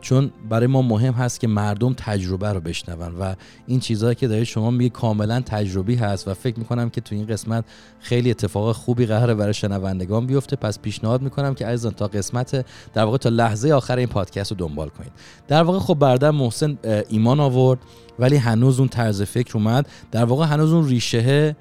چون 0.00 0.30
برای 0.48 0.66
ما 0.66 0.82
مهم 0.82 1.12
هست 1.12 1.40
که 1.40 1.48
مردم 1.48 1.94
تجربه 1.96 2.48
رو 2.48 2.60
بشنون 2.60 3.14
و 3.20 3.34
این 3.66 3.80
چیزهایی 3.80 4.14
که 4.14 4.28
دارید 4.28 4.44
شما 4.44 4.70
میگه 4.70 4.90
کاملا 4.90 5.40
تجربی 5.40 5.94
هست 5.94 6.28
و 6.28 6.34
فکر 6.34 6.58
می‌کنم 6.58 6.90
که 6.90 7.00
تو 7.00 7.14
این 7.14 7.26
قسمت 7.26 7.64
خیلی 8.00 8.30
اتفاق 8.30 8.72
خوبی 8.72 9.06
قراره 9.06 9.34
برای 9.34 9.54
شنوندگان 9.54 10.26
بیفته. 10.26 10.56
پس 10.56 10.78
پیشنهاد 10.78 11.22
می‌کنم 11.22 11.54
که 11.54 11.66
عزیزان 11.66 11.92
تا 11.92 12.06
قسمت 12.06 12.66
در 12.94 13.04
واقع 13.04 13.16
تا 13.16 13.28
لحظه 13.28 13.72
آخر 13.72 13.96
این 13.96 14.08
پادکست 14.08 14.50
رو 14.50 14.56
دنبال 14.56 14.88
کنید. 14.88 15.12
در 15.48 15.62
واقع 15.62 15.78
خب 15.78 15.94
برادر 15.94 16.30
محسن 16.30 16.78
ایمان 17.08 17.40
آورد. 17.40 17.78
ولی 18.18 18.36
هنوز 18.36 18.78
اون 18.78 18.88
طرز 18.88 19.22
فکر 19.22 19.56
اومد. 19.56 19.88
در 20.10 20.24
واقع 20.24 20.46
هنوز 20.46 20.72
اون 20.72 20.88
ریشه 20.88 21.56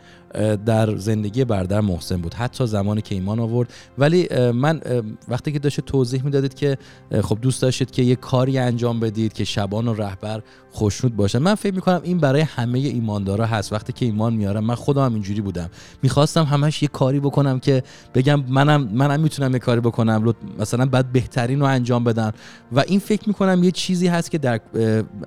در 0.66 0.96
زندگی 0.96 1.46
بردر 1.46 1.82
محسن 1.82 2.18
بود. 2.18 2.34
حتی 2.34 2.68
زمانی 2.68 3.02
که 3.02 3.16
ایمان 3.16 3.40
آورد. 3.40 3.74
ولی 3.98 4.28
من 4.52 4.82
وقتی 5.28 5.52
که 5.52 5.60
داشت 5.60 5.80
توضیح 5.82 6.24
می‌دادید 6.24 6.54
که 6.54 6.78
خب 7.24 7.38
دوست 7.42 7.62
داشتید 7.62 7.92
که 7.92 8.02
یه 8.02 8.16
کاری 8.16 8.58
انجام 8.58 9.00
بدید 9.00 9.34
که 9.34 9.44
شبان 9.44 9.88
و 9.88 9.94
رهبر 9.94 10.42
خوشنود 10.72 11.16
باشه 11.16 11.40
من 11.40 11.56
فکر 11.56 11.76
می‌کنم 11.76 12.02
این 12.04 12.18
برای 12.18 12.42
همه 12.42 12.80
ایماندارا 12.80 13.46
هست. 13.46 13.74
وقتی 13.74 13.94
که 13.94 14.06
ایمان 14.06 14.34
میارم 14.34 14.64
من 14.64 14.76
خودم 14.76 15.06
هم 15.06 15.14
اینجوری 15.14 15.42
بودم. 15.42 15.70
می‌خواستم 16.04 16.44
همش 16.44 16.84
یه 16.84 16.90
کاری 16.94 17.20
بکنم 17.20 17.60
که 17.60 17.84
بگم 18.16 18.44
منم 18.48 18.90
منم 18.94 19.20
می‌تونم 19.20 19.54
یه 19.54 19.60
کاری 19.60 19.82
بکنم. 19.82 20.34
مثلا 20.60 20.86
بعد 20.86 21.12
بهترین 21.12 21.60
رو 21.60 21.66
انجام 21.66 22.04
بدم 22.04 22.32
و 22.72 22.80
این 22.80 23.00
فکر 23.00 23.28
می‌کنم 23.28 23.64
یه 23.64 23.72
چیزی 23.72 24.08
هست 24.08 24.32
که 24.32 24.38
در 24.38 24.62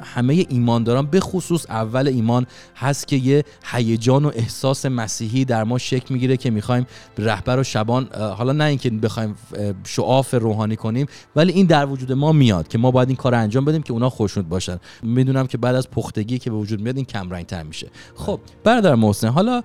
همه 0.00 0.46
ایمانداران 0.48 1.06
به 1.14 1.20
خصوص 1.20 1.66
اول 1.68 2.08
ایمان 2.08 2.46
هست 2.76 3.08
که 3.08 3.16
یه 3.16 3.44
هیجان 3.64 4.24
و 4.24 4.30
احساس 4.34 4.86
مسیحی 4.86 5.44
در 5.44 5.64
ما 5.64 5.78
شکل 5.78 6.14
می‌گیره 6.14 6.36
که 6.36 6.50
می‌خوایم 6.50 6.86
رهبر 7.18 7.58
و 7.58 7.62
شبان 7.62 8.08
حالا 8.14 8.52
نه 8.52 8.64
اینکه 8.64 8.90
بخوایم 8.90 9.34
شعاف 9.84 10.34
روحانی 10.34 10.76
کنیم 10.76 11.06
ولی 11.36 11.52
این 11.52 11.66
در 11.66 11.86
وجود 11.86 12.12
ما 12.12 12.32
میاد 12.32 12.68
که 12.68 12.78
ما 12.78 12.90
باید 12.90 13.08
این 13.08 13.16
کار 13.16 13.34
انجام 13.34 13.64
بدیم 13.64 13.82
که 13.82 13.92
اونا 13.92 14.10
خوشنود 14.10 14.48
باشن. 14.48 14.78
می‌دونم 15.02 15.46
که 15.46 15.58
بعد 15.58 15.74
از 15.74 15.90
پختگی 15.90 16.38
که 16.38 16.50
به 16.50 16.56
وجود 16.56 16.80
میاد 16.80 16.96
این 16.96 17.04
کم 17.04 17.30
رنگ 17.30 17.46
تر 17.46 17.62
میشه. 17.62 17.86
خب 18.14 18.40
برادر 18.64 18.94
محسن 18.94 19.28
حالا 19.28 19.62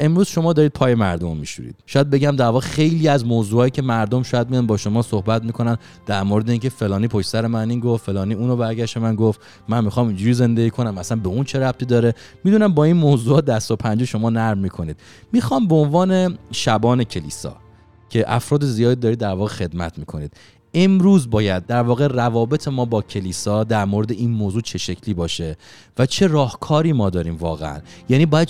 امروز 0.00 0.28
شما 0.28 0.52
دارید 0.52 0.72
پای 0.72 0.94
مردم 0.94 1.36
میشورید. 1.36 1.74
شاید 1.86 2.10
بگم 2.10 2.36
در 2.36 2.44
واقع 2.44 2.60
خیلی 2.60 3.08
از 3.08 3.26
موضوعایی 3.26 3.70
که 3.70 3.82
مردم 3.82 4.22
شاید 4.22 4.50
میان 4.50 4.66
با 4.66 4.76
شما 4.76 5.02
صحبت 5.02 5.44
می‌کنن 5.44 5.76
در 6.06 6.22
مورد 6.22 6.50
اینکه 6.50 6.68
فلانی 6.68 7.08
پشت 7.08 7.28
سر 7.28 7.46
من 7.46 7.70
این 7.70 7.80
گفت 7.80 8.04
فلانی 8.04 8.34
اونو 8.34 8.56
برگشت 8.56 8.96
من 8.96 9.14
گفت 9.14 9.40
من 9.68 9.84
می‌خوام 9.84 10.08
اینجوری 10.08 10.34
زندگی 10.34 10.70
کنم 10.78 10.94
مثلا 10.94 11.18
به 11.18 11.28
اون 11.28 11.44
چه 11.44 11.58
ربطی 11.58 11.86
داره؟ 11.86 12.14
می‌دونم 12.44 12.74
با 12.74 12.84
این 12.84 12.96
موضوع 12.96 13.40
دست 13.40 13.70
و 13.70 13.76
پنجه 13.76 14.04
شما 14.04 14.30
نرم 14.30 14.58
می‌کنید. 14.58 14.96
می‌خوام 15.32 15.68
به 15.68 15.74
عنوان 15.74 16.38
شبان 16.52 17.04
کلیسا 17.04 17.56
که 18.08 18.24
افراد 18.26 18.64
زیادی 18.64 19.00
دارید 19.00 19.18
در 19.18 19.32
واقع 19.32 19.52
خدمت 19.52 19.98
می‌کنید 19.98 20.32
امروز 20.74 21.30
باید 21.30 21.66
در 21.66 21.82
واقع 21.82 22.06
روابط 22.06 22.68
ما 22.68 22.84
با 22.84 23.02
کلیسا 23.02 23.64
در 23.64 23.84
مورد 23.84 24.12
این 24.12 24.30
موضوع 24.30 24.62
چه 24.62 24.78
شکلی 24.78 25.14
باشه 25.14 25.56
و 25.98 26.06
چه 26.06 26.26
راهکاری 26.26 26.92
ما 26.92 27.10
داریم 27.10 27.36
واقعا؟ 27.36 27.78
یعنی 28.08 28.26
باید 28.26 28.48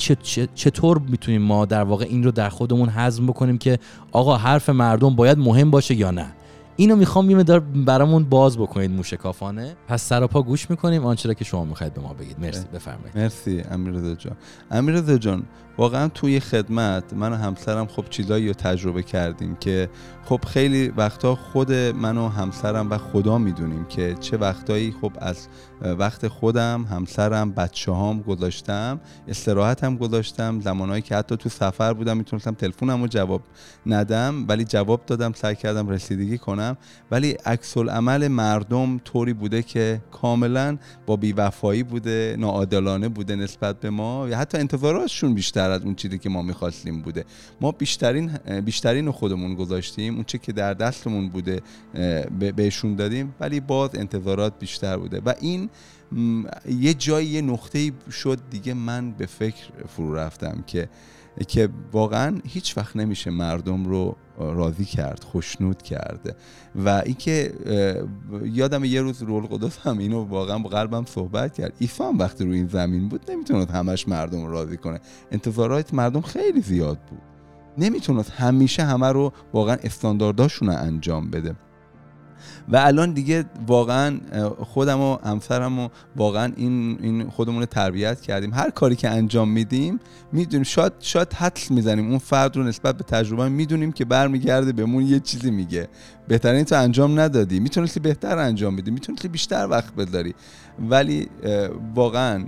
چطور 0.55 0.99
می‌تونیم 0.99 1.43
ما 1.43 1.65
در 1.65 1.83
واقع 1.83 2.07
این 2.09 2.25
رو 2.25 2.31
در 2.31 2.49
خودمون 2.49 2.89
هضم 2.89 3.27
بکنیم 3.27 3.59
که 3.59 3.79
آقا 4.13 4.37
حرف 4.37 4.69
مردم 4.69 5.17
باید 5.17 5.39
مهم 5.39 5.71
باشه 5.71 5.95
یا 5.95 6.11
نه؟ 6.11 6.27
اینو 6.81 6.97
می‌خوام 6.97 7.31
یه 7.31 7.37
مدار 7.37 7.61
برامون 7.61 8.25
باز 8.25 8.59
بکنید 8.59 8.91
موشکافانه 8.91 9.77
پس 9.89 10.03
سراپا 10.03 10.43
گوش 10.43 10.71
می‌کنیم. 10.71 11.07
آنچه 11.07 11.35
که 11.35 11.45
شما 11.45 11.65
می‌خواید 11.65 11.95
به 11.95 12.01
ما 12.01 12.13
بگید. 12.13 12.41
مرسی. 12.41 12.67
بفرمایید. 12.75 13.19
مرسی 13.19 13.61
امیر 13.71 14.15
جان. 14.15 14.37
امیر 14.71 15.17
جان 15.17 15.43
واقعا 15.79 16.09
توی 16.09 16.41
خدمت 16.41 17.13
من 17.13 17.33
و 17.33 17.37
همسرم 17.37 17.87
خب 17.87 18.05
چیزایی 18.11 18.49
رو 18.49 18.55
تجربه 18.55 19.03
کردیم 19.03 19.57
که 19.61 19.89
خب 20.25 20.45
خیلی 20.45 20.89
وقتا 20.89 21.35
خود 21.35 21.73
من 21.73 22.19
و 22.19 22.29
همسرم 22.29 22.91
و 22.91 22.99
خدا 22.99 23.39
می‌دونیم 23.39 23.85
که 23.85 24.17
چه 24.21 24.37
وقتایی 24.37 24.95
خب 25.01 25.13
از 25.19 25.49
وقت 25.83 26.29
خودم 26.29 26.87
همسرم 26.91 27.53
بچه 27.53 27.93
هام 27.93 28.23
گذاشتم 28.23 29.01
هم 29.83 29.97
گذاشتم 29.97 30.61
زمانهایی 30.61 31.03
که 31.03 31.17
حتی 31.17 31.37
تو 31.37 31.49
سفر 31.49 31.93
بودم 31.93 32.17
می‌تونستم 32.17 32.55
تلفنم 32.55 33.01
رو 33.03 33.09
جواب 33.09 33.43
ندم 33.87 34.45
ولی 34.49 34.65
جواب 34.65 35.07
دادم 35.07 35.33
سعی 35.33 35.55
کردم 35.55 35.89
رسیدگی 35.89 36.39
کنم. 36.39 36.77
ولی 37.11 37.31
عکس 37.31 37.77
عمل 37.77 38.29
مردم 38.29 38.99
طوری 38.99 39.33
بوده 39.33 39.63
که 39.63 40.01
کاملا 40.13 40.79
با 41.07 41.17
بیوفایی 41.17 41.83
بوده 41.83 42.37
ناعادلانه 42.39 43.09
بوده 43.09 43.37
نسبت 43.37 43.81
به 43.81 43.91
ما. 43.91 44.29
یا 44.29 44.39
حتی 44.39 44.59
انتظاراتشون 44.59 45.35
بیشتر 45.35 45.68
از 45.71 45.83
اون 45.83 45.95
چیزی 45.95 46.19
که 46.19 46.29
ما 46.29 46.43
می‌خواستیم 46.43 47.01
بوده. 47.03 47.25
ما 47.61 47.73
بیشترین 47.73 48.31
بیشترین 48.65 49.07
رو 49.07 49.13
خودمون 49.13 49.55
گذاشتیم 49.55 50.15
اون 50.15 50.25
چه 50.25 50.39
که 50.39 50.53
در 50.53 50.75
دستمون 50.75 51.29
بوده 51.29 51.63
بهشون 52.57 52.95
دادیم 52.95 53.35
ولی 53.41 53.61
باز 53.61 53.91
انتظارات 53.95 54.59
بیشتر 54.59 54.97
بوده. 54.97 55.21
و 55.27 55.35
این 55.41 55.71
یه 56.69 56.95
جایی 56.95 57.29
یه 57.29 57.43
نقطه 57.43 57.93
شد 58.11 58.39
دیگه 58.51 58.75
من 58.75 59.11
به 59.11 59.27
فکر 59.27 59.65
فرو 59.89 60.15
رفتم 60.15 60.65
که 60.67 60.89
که 61.49 61.69
واقعا 61.93 62.39
هیچ 62.45 62.77
وقت 62.77 62.97
نمیشه 62.97 63.31
مردم 63.31 63.85
رو 63.85 64.17
راضی 64.39 64.85
کرد 64.85 65.25
خوشنود 65.25 65.83
کرده 65.83 66.35
و 66.85 67.03
اینکه 67.07 67.53
یادم 68.45 68.85
یه 68.85 69.03
روز 69.03 69.23
رول 69.23 69.47
قدس 69.47 69.79
هم 69.79 69.99
اینو 69.99 70.25
واقعا 70.25 70.59
با 70.59 70.69
قلبم 70.69 71.05
صحبت 71.05 71.55
کرد. 71.55 71.73
عیسی 71.81 72.03
هم 72.03 72.19
وقتی 72.19 72.45
روی 72.45 72.57
این 72.57 72.69
زمین 72.69 73.09
بود 73.09 73.31
نمی‌تونست 73.31 73.71
همش 73.71 74.09
مردم 74.09 74.47
رو 74.47 74.53
راضی 74.53 74.77
کنه. 74.77 75.01
انتظارات 75.31 75.95
مردم 75.95 76.21
خیلی 76.21 76.61
زیاد 76.61 76.99
بود. 76.99 77.21
نمی‌تونست 77.79 78.31
همیشه 78.31 78.83
همه 78.85 79.07
رو 79.07 79.33
واقعا 79.53 79.77
استاندارداشون 79.83 80.69
انجام 80.69 81.31
بده. 81.31 81.55
و 82.69 82.77
الان 82.77 83.13
دیگه 83.13 83.45
واقعا 83.67 84.19
خودم 84.59 85.01
و 85.01 85.17
همسرم 85.25 85.79
و 85.79 85.89
واقعا 86.17 86.53
این, 86.57 86.99
این 87.03 87.31
خودمون 87.31 87.61
رو 87.61 87.67
تربیت 87.67 88.21
کردیم. 88.21 88.55
هر 88.55 88.71
کاری 88.71 88.97
که 88.97 89.09
انجام 89.09 89.49
میدیم 89.49 90.01
می‌دونیم 90.33 90.63
شاید 90.63 90.93
شاید 91.01 91.33
حدس 91.33 91.71
می‌زنیم. 91.71 92.09
اون 92.09 92.19
فرد 92.19 92.57
رو 92.57 92.63
نسبت 92.63 92.97
به 92.97 93.05
تجربه 93.05 93.49
می‌دونیم 93.49 93.93
که 93.93 94.05
برمیگرده 94.05 94.73
بهمون 94.73 95.03
یه 95.03 95.21
چیزی 95.21 95.51
میگه. 95.51 95.89
بهترین 96.29 96.65
تو 96.65 96.77
انجام 96.83 97.21
ندادی. 97.21 97.61
می‌تونستی 97.61 98.01
بهتر 98.01 98.39
انجام 98.39 98.77
بدی. 98.77 98.91
می‌تونستی 98.91 99.29
بیشتر 99.29 99.67
وقت 99.71 99.95
بذاری. 99.95 100.35
ولی 100.89 101.29
واقعا 101.95 102.45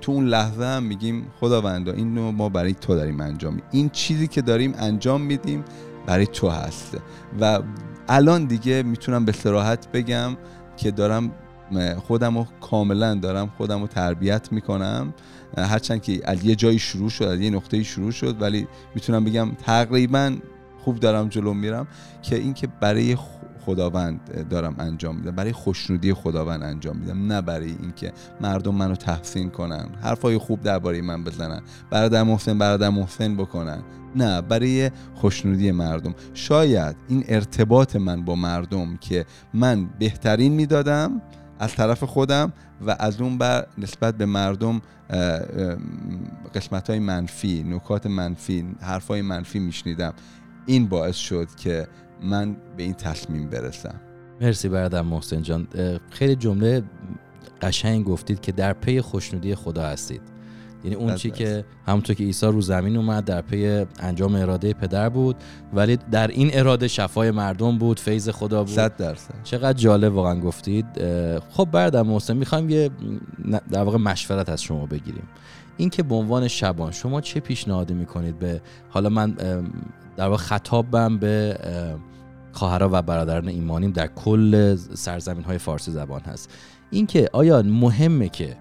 تو 0.00 0.12
اون 0.12 0.26
لحظه 0.26 0.64
هم 0.64 0.82
میگیم 0.82 1.26
خداوندا 1.40 1.92
این 1.92 2.08
ما 2.08 2.48
برای 2.48 2.74
تو 2.74 2.94
داریم 2.94 3.20
انجام 3.20 3.62
این 3.70 3.88
چیزی 3.88 4.26
که 4.26 4.42
داریم 4.42 4.74
انجام 4.78 5.20
میدیم 5.20 5.64
برای 6.06 6.26
تو 6.26 6.48
هست. 6.48 6.96
و 7.40 7.60
الان 8.12 8.44
دیگه 8.44 8.82
می‌تونم 8.82 9.24
به 9.24 9.32
سراحت 9.32 9.92
بگم 9.92 10.36
که 10.76 10.90
دارم 10.90 11.32
خودم 12.06 12.38
رو 12.38 12.46
کاملا 12.60 13.14
دارم 13.14 13.52
خودم 13.56 13.80
رو 13.80 13.86
تربیت 13.86 14.52
می‌کنم. 14.52 15.14
هرچند 15.58 16.02
که 16.02 16.20
از 16.24 16.44
یه 16.44 16.54
جایی 16.54 16.78
شروع 16.78 17.10
شد 17.10 17.24
از 17.24 17.40
یه 17.40 17.50
نقطه 17.50 17.82
شروع 17.82 18.10
شد 18.10 18.42
ولی 18.42 18.68
می‌تونم 18.94 19.24
بگم 19.24 19.50
تقریبا 19.66 20.36
خوب 20.84 21.00
دارم 21.00 21.28
جلو 21.28 21.54
میرم 21.54 21.86
که 22.22 22.36
اینکه 22.36 22.68
برای 22.80 23.16
خداوند 23.66 24.48
دارم 24.50 24.74
انجام 24.78 25.16
میدم. 25.16 25.30
برای 25.30 25.52
خوشنودی 25.52 26.14
خداوند 26.14 26.62
انجام 26.62 26.96
میدم 26.96 27.32
نه 27.32 27.40
برای 27.40 27.74
اینکه 27.82 28.12
مردم 28.40 28.74
منو 28.74 28.94
تحسین 28.94 29.50
کنن. 29.50 29.88
حرفای 30.02 30.38
خوب 30.38 30.60
درباره 30.60 31.02
من 31.02 31.24
بزنن. 31.24 31.62
برادر 31.90 32.22
محسن 32.22 32.58
برادر 32.58 32.88
محسن 32.88 33.36
بکنن. 33.36 33.82
نه 34.16 34.40
برای 34.40 34.90
خوشنودی 35.14 35.70
مردم. 35.70 36.14
شاید 36.34 36.96
این 37.08 37.24
ارتباط 37.28 37.96
من 37.96 38.24
با 38.24 38.34
مردم 38.34 38.96
که 38.96 39.26
من 39.54 39.86
بهترین 39.98 40.52
می‌دادم 40.52 41.22
از 41.58 41.74
طرف 41.74 42.04
خودم 42.04 42.52
و 42.86 42.96
از 42.98 43.20
اون 43.20 43.38
بر 43.38 43.66
نسبت 43.78 44.14
به 44.14 44.26
مردم 44.26 44.80
قسمت 46.54 46.90
های 46.90 46.98
منفی 46.98 47.62
نکات 47.62 48.06
منفی 48.06 48.76
حرف 48.80 49.08
های 49.08 49.22
منفی 49.22 49.58
میشنیدم. 49.58 50.12
این 50.66 50.86
باعث 50.86 51.16
شد 51.16 51.48
که 51.56 51.88
من 52.22 52.56
به 52.76 52.82
این 52.82 52.94
تصمیم 52.94 53.50
برسم. 53.50 53.94
مرسی 54.40 54.68
برادر 54.68 55.02
محسن 55.02 55.42
جان. 55.42 55.68
خیلی 56.10 56.36
جمله 56.36 56.82
قشنگ 57.62 58.04
گفتید 58.04 58.40
که 58.40 58.52
در 58.52 58.72
پی 58.72 59.00
خوشنودی 59.00 59.54
خدا 59.54 59.82
هستید. 59.82 60.22
یعنی 60.84 60.96
اون 60.96 61.14
چی 61.14 61.30
که 61.30 61.64
همونطور 61.86 62.16
که 62.16 62.24
عیسی 62.24 62.46
رو 62.46 62.60
زمین 62.60 62.96
اومد 62.96 63.24
در 63.24 63.40
پی 63.40 63.86
انجام 63.98 64.34
اراده 64.34 64.72
پدر 64.72 65.08
بود 65.08 65.36
ولی 65.74 65.98
در 66.10 66.28
این 66.28 66.50
اراده 66.52 66.88
شفای 66.88 67.30
مردم 67.30 67.78
بود 67.78 68.00
فیض 68.00 68.28
خدا 68.28 68.64
بود. 68.64 68.72
صد 68.72 68.96
درصد. 68.96 69.34
چقدر 69.44 69.78
جالب 69.78 70.14
واقعا 70.14 70.40
گفتید. 70.40 70.86
خب 71.50 71.68
برادر 71.72 72.02
محسن 72.02 72.36
می‌خوایم 72.36 72.70
یه 72.70 72.90
در 73.70 73.82
واقع 73.82 73.98
مشورت 73.98 74.48
از 74.48 74.62
شما 74.62 74.86
بگیریم. 74.86 75.28
اینکه 75.76 76.02
به 76.02 76.14
عنوان 76.14 76.48
شبان 76.48 76.92
شما 76.92 77.20
چه 77.20 77.40
پیشنهادی 77.40 77.94
می‌کنید 77.94 78.38
به 78.38 78.60
حالا 78.88 79.08
من 79.08 79.30
در 80.16 80.24
واقع 80.24 80.36
خطابم 80.36 81.18
به 81.18 81.58
خواهرها 82.52 82.88
و 82.92 83.02
برادران 83.02 83.48
ایمانیم 83.48 83.90
در 83.90 84.06
کل 84.06 84.76
سرزمین 84.94 85.44
های 85.44 85.58
فارسی 85.58 85.90
زبان 85.90 86.20
هست. 86.20 86.50
اینکه 86.90 87.30
آیا 87.32 87.62
مهمه 87.62 88.28
که 88.28 88.56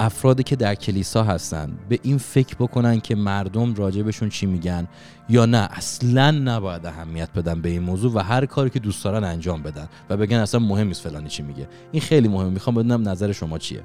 افرادی 0.00 0.42
که 0.42 0.56
در 0.56 0.74
کلیسا 0.74 1.24
هستن 1.24 1.72
به 1.88 1.98
این 2.02 2.18
فکر 2.18 2.54
بکنن 2.54 3.00
که 3.00 3.14
مردم 3.14 3.74
راجبشون 3.74 4.28
چی 4.28 4.46
میگن 4.46 4.88
یا 5.28 5.46
نه 5.46 5.58
اصلا 5.58 6.30
نباید 6.30 6.86
اهمیت 6.86 7.32
بدن 7.32 7.60
به 7.62 7.68
این 7.68 7.82
موضوع 7.82 8.12
و 8.14 8.18
هر 8.18 8.46
کاری 8.46 8.70
که 8.70 8.78
دوست 8.78 9.04
دارن 9.04 9.24
انجام 9.24 9.62
بدن 9.62 9.88
و 10.10 10.16
بگن 10.16 10.36
اصلا 10.36 10.60
مهم 10.60 10.86
نیست 10.86 11.02
فلانی 11.08 11.28
چی 11.28 11.42
میگه. 11.42 11.68
این 11.92 12.02
خیلی 12.02 12.28
مهمه. 12.28 12.50
می‌خوام 12.50 12.76
بدونم 12.76 13.08
نظر 13.08 13.32
شما 13.32 13.58
چیه؟ 13.58 13.82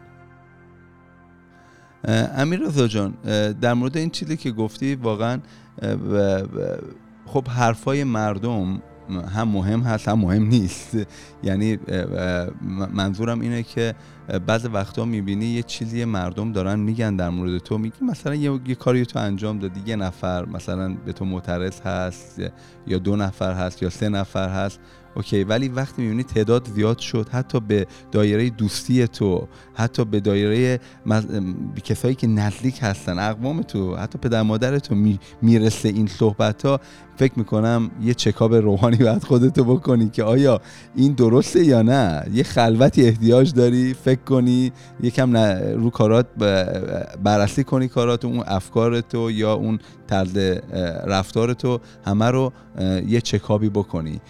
امیر 2.38 2.60
رضا 2.60 2.88
جان 2.88 3.14
در 3.62 3.74
مورد 3.74 3.98
این 3.98 4.10
چیزی 4.10 4.38
که 4.38 4.52
گفتی 4.52 4.96
واقعا 4.96 5.40
خب 7.26 7.48
حرفای 7.48 8.04
مردم 8.04 8.82
هم 9.10 9.48
مهم 9.48 9.82
هست 9.82 10.08
هم 10.08 10.20
مهم 10.20 10.48
نیست. 10.48 10.98
یعنی 11.44 11.80
منظورم 12.94 13.40
اینه 13.40 13.64
که 13.64 13.96
بعض 14.48 14.68
وقتا 14.74 15.06
می‌بینی 15.06 15.46
یه 15.46 15.64
چیزی 15.64 16.06
مردم 16.06 16.52
دارن 16.52 16.80
میگن 16.80 17.16
در 17.16 17.30
مورد 17.30 17.58
تو 17.58 17.78
میگی 17.78 17.96
مثلا 18.02 18.36
یه, 18.36 18.60
یه 18.68 18.76
کاری 18.76 19.06
تو 19.06 19.20
انجام 19.20 19.60
دادی 19.60 19.82
یه 19.86 19.96
نفر 19.96 20.46
مثلا 20.46 20.96
به 21.06 21.14
تو 21.14 21.26
معترض 21.26 21.82
هست 21.82 22.42
یا 22.88 22.98
دو 22.98 23.16
نفر 23.16 23.54
هست 23.54 23.84
یا 23.84 23.90
سه 23.90 24.10
نفر 24.10 24.50
هست. 24.50 24.80
اوکی 25.16 25.44
ولی 25.44 25.70
وقتی 25.70 26.02
می‌بینی 26.02 26.24
تعداد 26.24 26.68
زیاد 26.68 26.98
شد 27.00 27.30
حتی 27.30 27.60
به 27.60 27.88
دایره 28.12 28.50
دوستی 28.50 29.08
تو 29.08 29.48
حتی 29.74 30.06
به 30.06 30.20
دایره 30.20 30.80
مز... 31.06 31.26
کسایی 31.84 32.16
که 32.16 32.28
نزدیک 32.28 32.80
هستن 32.82 33.20
اقوام 33.20 33.62
تو 33.62 33.96
حتی 33.96 34.18
پدر 34.18 34.42
مادر 34.42 34.80
تو 34.80 34.96
می‌رسه 35.42 35.90
این 35.90 36.08
صحبت 36.08 36.66
ها 36.66 36.80
فکر 37.18 37.34
می‌کنم 37.36 37.92
یه 38.02 38.14
چکاب 38.14 38.56
روحانی 38.56 38.98
باید 38.98 39.24
خودتو 39.24 39.64
بکنی 39.64 40.10
که 40.10 40.24
آیا 40.24 40.62
این 40.96 41.14
درسته 41.14 41.66
یا 41.66 41.82
نه؟ 41.82 42.24
یه 42.34 42.44
خلوتی 42.44 43.06
احتیاج 43.06 43.54
داری 43.54 43.94
فکر 43.94 44.20
کنی 44.20 44.72
یکم 45.02 45.38
رو 45.76 45.90
کارات 45.90 46.26
بررسی 47.24 47.64
کنی 47.64 47.88
کارات 47.88 48.26
اون 48.26 48.44
افکار 48.48 49.02
تو 49.02 49.32
یا 49.32 49.54
اون 49.54 49.80
طرز 50.08 50.38
رفتار 51.08 51.54
تو 51.54 51.80
همه 52.06 52.26
رو 52.26 52.54
یه 53.08 53.22
چکابی 53.22 53.70
بکنی. 53.70 54.22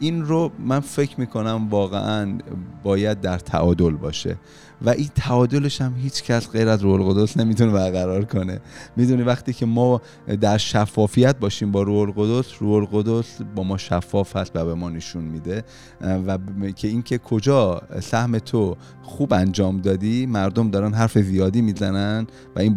این 0.00 0.24
رو 0.24 0.50
من 0.58 0.80
فکر 0.80 1.20
می‌کنم 1.20 1.68
واقعا 1.70 2.38
باید 2.82 3.20
در 3.20 3.38
تعادل 3.38 3.90
باشه. 3.90 4.36
و 4.82 4.90
این 4.90 5.08
تعادلش 5.14 5.80
هم 5.80 5.94
هیچ 5.96 6.22
کس 6.22 6.50
غیر 6.50 6.68
از 6.68 6.82
روح 6.82 7.00
القدس 7.00 7.36
نمی‌تونه 7.36 7.72
برقرار 7.72 8.24
کنه. 8.24 8.60
می‌دونی 8.96 9.22
وقتی 9.22 9.52
که 9.52 9.66
ما 9.66 10.00
در 10.40 10.58
شفافیت 10.58 11.38
باشیم 11.38 11.72
با 11.72 11.82
روح 11.82 11.98
القدس 11.98 12.52
روح 12.60 12.72
القدس 12.72 13.38
با 13.54 13.62
ما 13.62 13.76
شفاف 13.76 14.36
هست 14.36 14.52
و 14.54 14.64
به 14.64 14.74
ما 14.74 14.90
نشون 14.90 15.24
میده. 15.24 15.64
و 16.00 16.38
که 16.76 16.88
اینکه 16.88 17.18
کجا 17.18 17.82
سهم 18.00 18.38
تو 18.38 18.76
خوب 19.02 19.32
انجام 19.32 19.80
دادی 19.80 20.26
مردم 20.26 20.70
دارن 20.70 20.94
حرف 20.94 21.18
زیادی 21.18 21.60
می‌زنن 21.60 22.26
و 22.56 22.60
این 22.60 22.74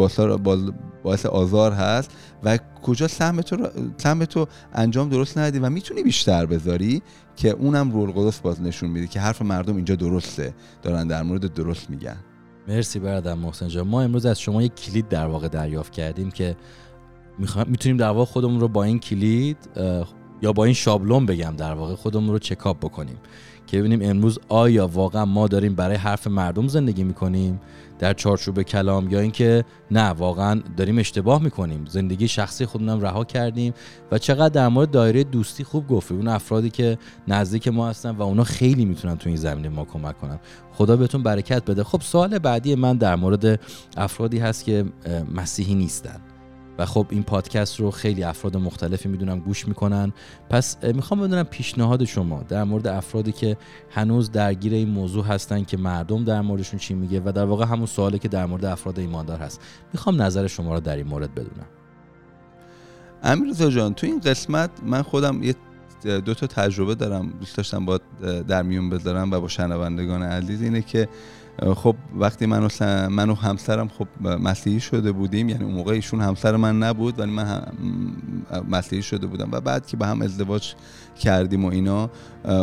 باعث 1.03 1.25
آزار 1.25 1.71
هست 1.71 2.11
و 2.43 2.59
کجا 2.83 3.07
سهم 3.07 3.41
تو, 3.41 3.67
سهم 3.97 4.25
تو 4.25 4.47
انجام 4.73 5.09
درست 5.09 5.37
ندادی 5.37 5.59
و 5.59 5.69
می‌تونی 5.69 6.03
بیشتر 6.03 6.45
بذاری 6.45 7.01
که 7.35 7.49
اونم 7.49 7.91
رول 7.91 8.11
قدس 8.11 8.39
باز 8.39 8.61
نشون 8.61 8.89
میده 8.89 9.07
که 9.07 9.19
حرف 9.19 9.41
مردم 9.41 9.75
اینجا 9.75 9.95
درسته. 9.95 10.53
دارن 10.81 11.07
در 11.07 11.23
مورد 11.23 11.53
درست 11.53 11.89
میگن. 11.89 12.17
مرسی 12.67 12.99
برادر 12.99 13.33
محسن 13.33 13.67
جان. 13.67 13.87
ما 13.87 14.01
امروز 14.01 14.25
از 14.25 14.39
شما 14.39 14.63
یک 14.63 14.75
کلید 14.75 15.09
در 15.09 15.27
واقع 15.27 15.47
دریافت 15.47 15.93
کردیم 15.93 16.31
که 16.31 16.55
می‌تونیم 17.67 17.97
در 17.97 18.09
واقع 18.09 18.25
خودمون 18.25 18.59
رو 18.59 18.67
با 18.67 18.83
این 18.83 18.99
کلید 18.99 19.57
یا 20.41 20.53
با 20.53 20.65
این 20.65 20.73
شابلون 20.73 21.25
بگم 21.25 21.53
در 21.57 21.73
واقع 21.73 21.95
خودمون 21.95 22.29
رو 22.29 22.39
چکاپ 22.39 22.79
بکنیم. 22.79 23.17
که 23.67 23.77
ببینیم 23.77 23.99
امروز 24.03 24.39
آیا 24.47 24.87
واقعا 24.87 25.25
ما 25.25 25.47
داریم 25.47 25.75
برای 25.75 25.95
حرف 25.95 26.27
مردم 26.27 26.67
زندگی 26.67 27.03
می‌کنیم؟ 27.03 27.59
در 28.01 28.13
چارچوب 28.13 28.61
کلام 28.61 29.09
یا 29.09 29.19
اینکه 29.19 29.65
نه 29.91 30.09
واقعا 30.09 30.61
داریم 30.77 30.97
اشتباه 30.97 31.43
می‌کنیم. 31.43 31.85
زندگی 31.89 32.27
شخصی 32.27 32.65
خودمونم 32.65 33.01
رها 33.01 33.23
کردیم 33.23 33.73
و 34.11 34.17
چقدر 34.17 34.49
در 34.49 34.67
مورد 34.67 34.91
دایره 34.91 35.23
دوستی 35.23 35.63
خوب 35.63 35.87
گفتی. 35.87 36.13
اون 36.13 36.27
افرادی 36.27 36.69
که 36.69 36.97
نزدیک 37.27 37.67
ما 37.67 37.89
هستن 37.89 38.09
و 38.09 38.21
اونا 38.21 38.43
خیلی 38.43 38.85
می‌تونن 38.85 39.17
تو 39.17 39.29
این 39.29 39.37
زمینه 39.37 39.69
ما 39.69 39.85
کمک 39.85 40.17
کنن. 40.17 40.39
خدا 40.73 40.95
بهتون 40.95 41.23
برکت 41.23 41.65
بده. 41.65 41.83
خب 41.83 42.01
سوال 42.01 42.39
بعدی 42.39 42.75
من 42.75 42.97
در 42.97 43.15
مورد 43.15 43.59
افرادی 43.97 44.39
هست 44.39 44.65
که 44.65 44.85
مسیحی 45.35 45.75
نیستن. 45.75 46.19
و 46.77 46.85
خب 46.85 47.07
این 47.09 47.23
پادکست 47.23 47.79
رو 47.79 47.91
خیلی 47.91 48.23
افراد 48.23 48.57
مختلفی 48.57 49.09
می‌دونم 49.09 49.39
گوش 49.39 49.67
می‌کنن. 49.67 50.13
پس 50.49 50.83
می‌خوام 50.83 51.19
بدونم 51.21 51.43
پیشنهاد 51.43 52.05
شما 52.05 52.43
در 52.43 52.63
مورد 52.63 52.87
افرادی 52.87 53.31
که 53.31 53.57
هنوز 53.89 54.31
درگیر 54.31 54.73
این 54.73 54.89
موضوع 54.89 55.25
هستن 55.25 55.63
که 55.63 55.77
مردم 55.77 56.23
در 56.23 56.41
موردشون 56.41 56.79
چی 56.79 56.93
میگه 56.93 57.21
و 57.25 57.31
در 57.31 57.45
واقع 57.45 57.65
همون 57.65 57.85
سوالی 57.85 58.19
که 58.19 58.27
در 58.27 58.45
مورد 58.45 58.65
افراد 58.65 58.99
ایماندار 58.99 59.39
هست. 59.39 59.61
می‌خوام 59.93 60.21
نظر 60.21 60.47
شما 60.47 60.73
رو 60.73 60.79
در 60.79 60.95
این 60.95 61.07
مورد 61.07 61.35
بدونم. 61.35 61.67
امیر 63.23 63.53
جان 63.53 63.93
تو 63.93 64.07
این 64.07 64.19
قسمت 64.19 64.69
من 64.85 65.01
خودم 65.01 65.43
یه 65.43 65.55
دو 66.03 66.33
تا 66.33 66.47
تجربه 66.47 66.95
دارم 66.95 67.29
دوست 67.29 67.57
داشتم 67.57 67.85
با 67.85 67.99
در 68.47 68.63
میون 68.63 68.89
بذارم 68.89 69.31
و 69.31 69.39
با 69.39 69.47
شنوندگان 69.47 70.23
عزیز 70.23 70.61
اینه 70.61 70.81
که 70.81 71.09
خب 71.75 71.95
وقتی 72.15 72.45
من 72.45 72.63
و, 72.63 72.69
من 73.09 73.29
و 73.29 73.35
همسرم 73.35 73.87
خب 73.87 74.07
مسیحی 74.27 74.79
شده 74.79 75.11
بودیم 75.11 75.49
یعنی 75.49 75.63
اون 75.63 75.73
موقع 75.73 75.93
ایشون 75.93 76.21
همسر 76.21 76.55
من 76.55 76.79
نبود 76.79 77.19
ولی 77.19 77.31
من 77.31 77.45
هم 77.45 77.65
مسیحی 78.69 79.01
شده 79.01 79.27
بودم 79.27 79.49
و 79.51 79.61
بعد 79.61 79.87
که 79.87 79.97
با 79.97 80.05
هم 80.05 80.21
ازدواج 80.21 80.73
کردیم 81.19 81.65
و 81.65 81.67
اینا 81.67 82.09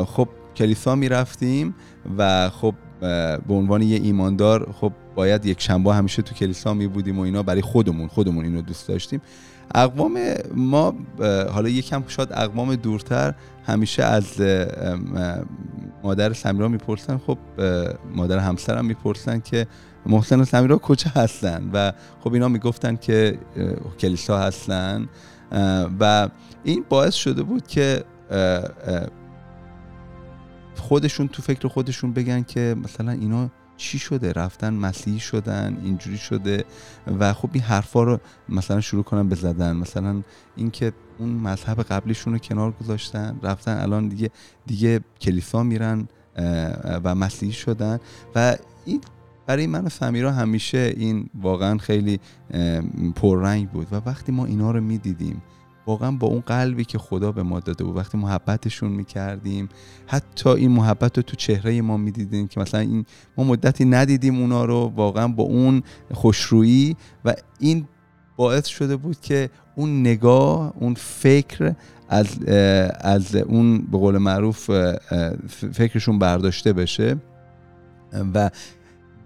خب 0.06 0.28
کلیسا 0.56 0.94
می‌رفتیم 0.94 1.74
و 2.18 2.50
خب 2.50 2.74
به 3.00 3.54
عنوان 3.54 3.82
یه 3.82 3.96
ایماندار 3.96 4.72
خب 4.80 4.92
باید 5.14 5.46
یک 5.46 5.60
شنبه 5.60 5.94
همیشه 5.94 6.22
تو 6.22 6.34
کلیسا 6.34 6.74
می 6.74 6.86
بودیم 6.86 7.18
و 7.18 7.22
اینا 7.22 7.42
برای 7.42 7.60
خودمون 7.62 8.08
خودمون 8.08 8.44
اینو 8.44 8.62
دوست 8.62 8.88
داشتیم. 8.88 9.20
اقوام 9.74 10.18
ما 10.54 10.94
حالا 11.52 11.68
یکم 11.68 12.02
شاید 12.06 12.28
اقوام 12.32 12.74
دورتر 12.74 13.34
همیشه 13.68 14.02
از 14.02 14.40
مادر 16.02 16.32
سمیرا 16.32 16.68
می‌پرسن 16.68 17.18
خب 17.18 17.38
مادر 18.14 18.38
همسرم 18.38 18.84
می‌پرسن 18.84 19.40
که 19.40 19.66
محسن 20.06 20.40
و 20.40 20.44
سمیرا 20.44 20.78
کجا 20.78 21.10
هستن؟ 21.14 21.70
و 21.72 21.92
خب 22.20 22.32
اینا 22.32 22.48
می‌گفتن 22.48 22.96
که 22.96 23.38
کلیسا 24.00 24.38
هستن. 24.38 25.08
و 26.00 26.28
این 26.64 26.84
باعث 26.88 27.14
شده 27.14 27.42
بود 27.42 27.66
که 27.66 28.04
خودشون 30.76 31.28
تو 31.28 31.42
فکر 31.42 31.68
خودشون 31.68 32.12
بگن 32.12 32.42
که 32.42 32.76
مثلا 32.84 33.12
اینا 33.12 33.50
چی 33.76 33.98
شده؟ 33.98 34.32
رفتن 34.32 34.74
مسیحی 34.74 35.20
شدن 35.20 35.78
اینجوری 35.84 36.18
شده. 36.18 36.64
و 37.18 37.32
خب 37.32 37.50
این 37.52 37.62
حرفا 37.62 38.02
رو 38.02 38.20
مثلا 38.48 38.80
شروع 38.80 39.02
کنن 39.02 39.28
به 39.28 39.34
زدن. 39.34 39.76
مثلا 39.76 40.22
اینکه 40.56 40.92
اون 41.18 41.28
مذهب 41.28 41.82
قبلیشون 41.82 42.32
رو 42.32 42.38
کنار 42.38 42.72
گذاشتن 42.80 43.38
رفتن 43.42 43.78
الان 43.78 44.08
دیگه 44.08 44.30
دیگه 44.66 45.00
کلیسا 45.20 45.62
میرن 45.62 46.08
و 47.04 47.14
مسیحی 47.14 47.52
شدن. 47.52 47.98
و 48.34 48.56
این 48.84 49.00
برای 49.46 49.66
من 49.66 49.84
و 49.84 49.88
سمیرا 49.88 50.32
همیشه 50.32 50.94
این 50.96 51.30
واقعا 51.42 51.78
خیلی 51.78 52.20
پررنگ 53.16 53.70
بود. 53.70 53.86
و 53.92 54.00
وقتی 54.06 54.32
ما 54.32 54.46
اینا 54.46 54.70
رو 54.70 54.80
می‌دیدیم 54.80 55.42
واقعا 55.86 56.10
با 56.10 56.26
اون 56.26 56.40
قلبی 56.40 56.84
که 56.84 56.98
خدا 56.98 57.32
به 57.32 57.42
ما 57.42 57.60
داده 57.60 57.84
بود 57.84 57.96
وقتی 57.96 58.18
محبتشون 58.18 58.90
می‌کردیم 58.90 59.68
حتی 60.06 60.48
این 60.48 60.70
محبت 60.70 61.16
رو 61.16 61.22
تو 61.22 61.36
چهره 61.36 61.82
ما 61.82 61.96
می‌دیدیم 61.96 62.48
که 62.48 62.60
مثلا 62.60 62.80
این 62.80 63.04
ما 63.38 63.44
مدتی 63.44 63.84
ندیدیم 63.84 64.40
اونا 64.40 64.64
رو 64.64 64.92
واقعا 64.96 65.28
با 65.28 65.44
اون 65.44 65.82
خوشرویی. 66.14 66.96
و 67.24 67.34
این 67.60 67.86
باعث 68.36 68.66
شده 68.66 68.96
بود 68.96 69.20
که 69.20 69.50
اون 69.78 70.00
نگاه 70.00 70.72
اون 70.76 70.94
فکر 70.94 71.74
از 72.08 72.42
از 73.00 73.36
اون 73.36 73.78
به 73.78 73.98
قول 73.98 74.18
معروف 74.18 74.70
فکرشون 75.72 76.18
برداشته 76.18 76.72
بشه. 76.72 77.16
و 78.34 78.50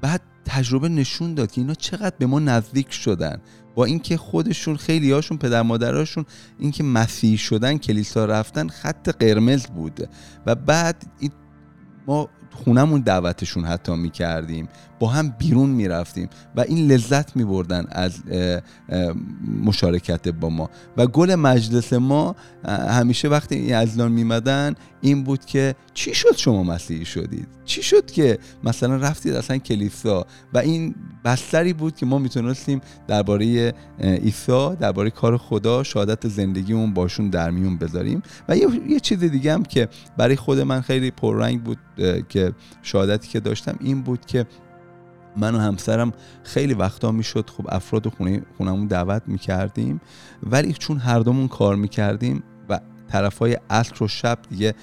بعد 0.00 0.20
تجربه 0.44 0.88
نشون 0.88 1.34
داد 1.34 1.52
که 1.52 1.60
اینا 1.60 1.74
چقدر 1.74 2.16
به 2.18 2.26
ما 2.26 2.40
نزدیک 2.40 2.92
شدن. 2.92 3.38
با 3.74 3.84
اینکه 3.84 4.16
خودشون 4.16 4.76
خیلی 4.76 5.12
هاشون 5.12 5.38
پدر 5.38 5.62
مادراشون 5.62 6.24
اینکه 6.58 6.84
مسیحی 6.84 7.36
شدن 7.36 7.78
کلیسا 7.78 8.24
رفتن 8.24 8.68
خط 8.68 9.08
قرمز 9.08 9.66
بود. 9.66 10.08
و 10.46 10.54
بعد 10.54 11.04
ما 12.06 12.28
خونمون 12.52 13.00
دعوتشون 13.00 13.64
حتی 13.64 13.94
می‌کردیم. 13.96 14.68
با 14.98 15.08
هم 15.08 15.34
بیرون 15.38 15.70
می‌رفتیم 15.70 16.28
و 16.56 16.60
این 16.60 16.92
لذت 16.92 17.36
میبردن 17.36 17.86
از 17.90 18.22
مشارکت 19.64 20.28
با 20.28 20.48
ما. 20.48 20.70
و 20.96 21.06
گل 21.06 21.34
مجلس 21.34 21.92
ما 21.92 22.36
همیشه 22.88 23.28
وقتی 23.28 23.54
این 23.54 23.74
ازلان 23.74 24.12
میمدن 24.12 24.74
این 25.04 25.24
بود 25.24 25.44
که 25.44 25.74
چی 25.94 26.14
شد 26.14 26.36
شما 26.36 26.62
مسیحی 26.62 27.04
شدید؟ 27.04 27.48
چی 27.64 27.82
شد 27.82 28.06
که 28.10 28.38
مثلا 28.64 28.96
رفتید 28.96 29.34
اصلا 29.34 29.58
کلیسا؟ 29.58 30.26
و 30.54 30.58
این 30.58 30.94
بستری 31.24 31.72
بود 31.72 31.96
که 31.96 32.06
ما 32.06 32.18
می‌تونستیم 32.18 32.80
درباره 33.08 33.74
عیسی 34.00 34.76
درباره 34.80 35.10
کار 35.10 35.36
خدا 35.36 35.82
شهادت 35.82 36.28
زندگیمون 36.28 36.94
باشون 36.94 37.30
در 37.30 37.50
میون 37.50 37.76
بذاریم. 37.76 38.22
و 38.48 38.56
یه, 38.56 38.66
یه 38.88 39.00
چیز 39.00 39.18
دیگه 39.18 39.54
هم 39.54 39.62
که 39.62 39.88
برای 40.16 40.36
خود 40.36 40.58
من 40.58 40.80
خیلی 40.80 41.10
پررنگ 41.10 41.62
بود 41.62 41.78
که 42.28 42.52
شهادتی 42.82 43.28
که 43.28 43.40
داشتم 43.40 43.76
این 43.80 44.02
بود 44.02 44.26
که 44.26 44.46
من 45.36 45.54
و 45.54 45.58
همسرم 45.58 46.12
خیلی 46.42 46.74
وقتا 46.74 47.12
می‌شد 47.12 47.50
خب 47.50 47.66
افراد 47.68 48.08
خونه 48.08 48.42
خونمون 48.56 48.86
دعوت 48.86 49.22
می‌کردیم. 49.26 50.00
ولی 50.42 50.72
چون 50.72 50.98
هر 50.98 51.18
دومون 51.18 51.48
کار 51.48 51.76
می‌کردیم 51.76 52.42
و 53.12 53.18
طرف 53.18 53.38
های 53.38 53.58
عصر 53.70 54.04
و 54.04 54.08
شب 54.08 54.38
دیگه 54.50 54.74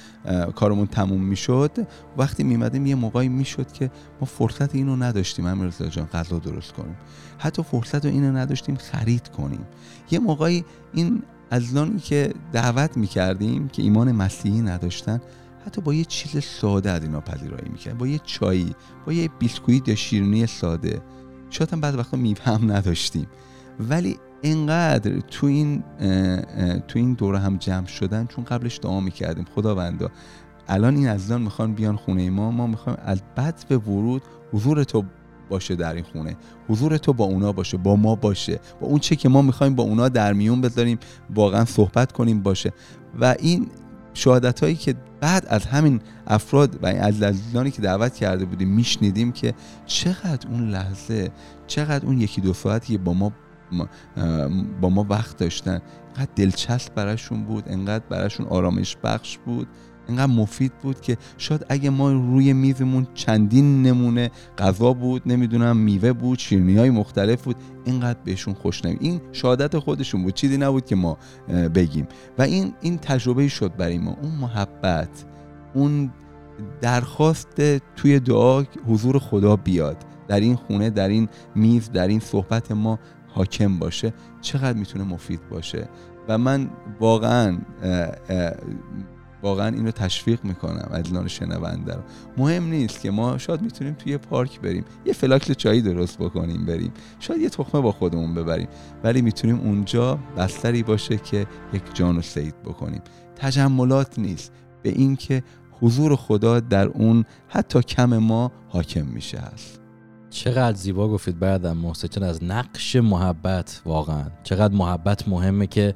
کارمون 0.55 0.87
تموم 0.87 1.21
می‌شد. 1.21 1.71
وقتی 2.17 2.43
میمدیم 2.43 2.85
یه 2.85 2.95
موقعی 2.95 3.29
می‌شد 3.29 3.71
که 3.71 3.91
ما 4.21 4.25
فرصت 4.25 4.75
اینو 4.75 4.95
نداشتیم 4.95 5.45
امیرزا 5.45 5.85
جان 5.85 6.05
غذا 6.05 6.39
درست 6.39 6.73
کنیم. 6.73 6.97
حتی 7.37 7.63
فرصت 7.63 8.05
رو 8.05 8.11
اینو 8.11 8.37
نداشتیم 8.37 8.75
خرید 8.75 9.27
کنیم. 9.27 9.67
یه 10.11 10.19
موقعی 10.19 10.65
این 10.93 11.23
ازلانی 11.51 11.99
که 11.99 12.33
دعوت 12.51 12.97
می‌کردیم 12.97 13.67
که 13.67 13.81
ایمان 13.81 14.11
مسیحی 14.11 14.61
نداشتن 14.61 15.21
حتی 15.65 15.81
با 15.81 15.93
یه 15.93 16.05
چیز 16.05 16.43
ساده 16.43 16.91
از 16.91 17.03
اینا 17.03 17.21
پذیرایی 17.21 17.69
می‌کرد 17.69 17.97
با 17.97 18.07
یه 18.07 18.19
چایی 18.23 18.75
با 19.05 19.13
یه 19.13 19.29
بیسکویت 19.39 19.87
یا 19.87 19.95
شیرینی 19.95 20.47
ساده. 20.47 21.01
شاید 21.49 21.73
هم 21.73 21.81
بعد 21.81 21.95
وقتا 21.95 22.17
میوه 22.17 22.43
هم 22.43 22.71
نداشتیم. 22.71 23.27
ولی 23.79 24.17
انقدر 24.43 25.19
تو 25.19 25.47
این 25.47 25.83
تو 26.87 26.99
این 26.99 27.13
دوره 27.13 27.39
هم 27.39 27.57
جمع 27.57 27.85
شدن 27.85 28.25
چون 28.25 28.43
قبلش 28.43 28.79
دعا 28.83 28.99
می‌کردیم. 28.99 29.45
خداوندا 29.55 30.09
الان 30.67 30.95
این 30.95 31.07
عزیزان 31.07 31.41
می‌خوان 31.41 31.73
بیان 31.73 31.95
خونه 31.95 32.29
ما. 32.29 32.51
ما 32.51 32.67
می‌خوایم 32.67 32.99
از 33.05 33.21
بد 33.37 33.55
به 33.67 33.77
ورود 33.77 34.21
حضور 34.53 34.83
تو 34.83 35.03
باشه 35.49 35.75
در 35.75 35.93
این 35.93 36.03
خونه. 36.03 36.35
حضور 36.67 36.97
تو 36.97 37.13
با 37.13 37.25
اونا 37.25 37.51
باشه 37.51 37.77
با 37.77 37.95
ما 37.95 38.15
باشه. 38.15 38.59
با 38.81 38.87
اون 38.87 38.99
چه 38.99 39.15
که 39.15 39.29
ما 39.29 39.41
می‌خوایم 39.41 39.75
با 39.75 39.83
اونا 39.83 40.09
در 40.09 40.33
میون 40.33 40.61
بذاریم 40.61 40.99
واقعا 41.35 41.65
صحبت 41.65 42.11
کنیم 42.11 42.43
باشه. 42.43 42.73
و 43.19 43.35
این 43.39 43.67
شهادت 44.13 44.59
هایی 44.59 44.75
که 44.75 44.95
بعد 45.21 45.45
از 45.49 45.65
همین 45.65 46.01
افراد 46.27 46.83
و 46.83 46.85
از 46.85 47.21
عزیزانی 47.21 47.71
که 47.71 47.81
دعوت 47.81 48.15
کرده 48.15 48.45
بودیم 48.45 48.69
میشنیدیم 48.69 49.31
که 49.31 49.53
چقدر 49.85 50.47
اون 50.49 50.69
لحظه 50.69 51.31
چقدر 51.67 52.05
اون 52.05 52.21
یکی 52.21 52.41
دو 52.41 52.53
ساعتی 52.53 52.97
با 52.97 53.13
ما 53.13 53.31
با 54.81 54.89
ما 54.89 55.05
وقت 55.09 55.37
داشتن. 55.37 55.81
انقدر 56.07 56.31
دلچسب 56.35 56.95
براشون 56.95 57.43
بود 57.43 57.63
انقدر 57.67 58.03
براشون 58.09 58.45
آرامش 58.45 58.97
بخش 59.03 59.37
بود 59.37 59.67
اینقدر 60.07 60.31
مفید 60.31 60.71
بود 60.81 61.01
که 61.01 61.17
شاید 61.37 61.65
اگه 61.69 61.89
ما 61.89 62.11
روی 62.11 62.53
میزمون 62.53 63.07
چندین 63.13 63.83
نمونه 63.83 64.31
غذا 64.57 64.93
بود 64.93 65.21
نمی‌دونم 65.25 65.77
میوه 65.77 66.13
بود 66.13 66.39
شیرنی 66.39 66.77
های 66.77 66.89
مختلف 66.89 67.43
بود 67.43 67.55
اینقدر 67.85 68.19
بهشون 68.25 68.53
خوش 68.53 68.85
نمید 68.85 68.97
این 69.01 69.21
شهادت 69.31 69.79
خودشون 69.79 70.23
بود 70.23 70.33
چیزی 70.33 70.57
نبود 70.57 70.85
که 70.85 70.95
ما 70.95 71.17
بگیم. 71.47 72.07
و 72.37 72.41
این 72.41 72.73
این 72.81 72.97
تجربه 72.97 73.47
شد 73.47 73.75
برای 73.75 73.97
ما. 73.97 74.17
اون 74.21 74.31
محبت 74.31 75.25
اون 75.73 76.11
درخواست 76.81 77.61
توی 77.95 78.19
دعا 78.19 78.63
حضور 78.87 79.19
خدا 79.19 79.55
بیاد. 79.55 79.97
در 80.27 80.39
این 80.39 80.55
خونه 80.55 80.89
در 80.89 81.07
این 81.07 81.29
میز 81.55 81.91
در 81.91 82.07
این 82.07 82.19
صحبت 82.19 82.71
ما 82.71 82.99
حاکم 83.33 83.79
باشه 83.79 84.13
چقدر 84.41 84.77
می‌تونه 84.77 85.03
مفید 85.03 85.49
باشه؟ 85.49 85.89
و 86.27 86.37
من 86.37 86.69
واقعا 86.99 87.57
واقعا 89.43 89.67
اینو 89.67 89.91
تشویق 89.91 90.43
می‌کنم 90.43 90.89
عزیزان 90.93 91.27
شنونده 91.27 91.93
رو. 91.93 92.01
مهم 92.37 92.63
نیست 92.63 93.01
که 93.01 93.11
ما 93.11 93.37
شاید 93.37 93.61
می‌تونیم 93.61 93.93
توی 93.93 94.17
پارک 94.17 94.61
بریم 94.61 94.85
یه 95.05 95.13
فلاکل 95.13 95.53
چایی 95.53 95.81
درست 95.81 96.17
بکنیم 96.17 96.65
بریم. 96.65 96.91
شاید 97.19 97.41
یه 97.41 97.49
تخمه 97.49 97.81
با 97.81 97.91
خودمون 97.91 98.33
ببریم. 98.33 98.67
ولی 99.03 99.21
می‌تونیم 99.21 99.59
اونجا 99.59 100.19
بستری 100.37 100.83
باشه 100.83 101.17
که 101.17 101.47
یک 101.73 101.81
جان 101.93 102.17
و 102.17 102.21
سید 102.21 102.63
بکنیم. 102.63 103.01
تجملات 103.35 104.19
نیست 104.19 104.51
به 104.83 104.89
اینکه 104.89 105.43
حضور 105.71 106.15
خدا 106.15 106.59
در 106.59 106.87
اون 106.87 107.25
حتی 107.47 107.81
کم 107.81 108.17
ما 108.17 108.51
حاکم 108.67 109.05
میشه 109.05 109.37
هست. 109.37 109.78
چقدر 110.29 110.77
زیبا 110.77 111.07
گفتید 111.07 111.39
بعدم 111.39 111.77
محسن 111.77 112.23
از 112.23 112.43
نقش 112.43 112.95
محبت 112.95 113.81
واقعا. 113.85 114.23
چقدر 114.43 114.73
محبت 114.73 115.27
مهمه 115.27 115.67
که 115.67 115.95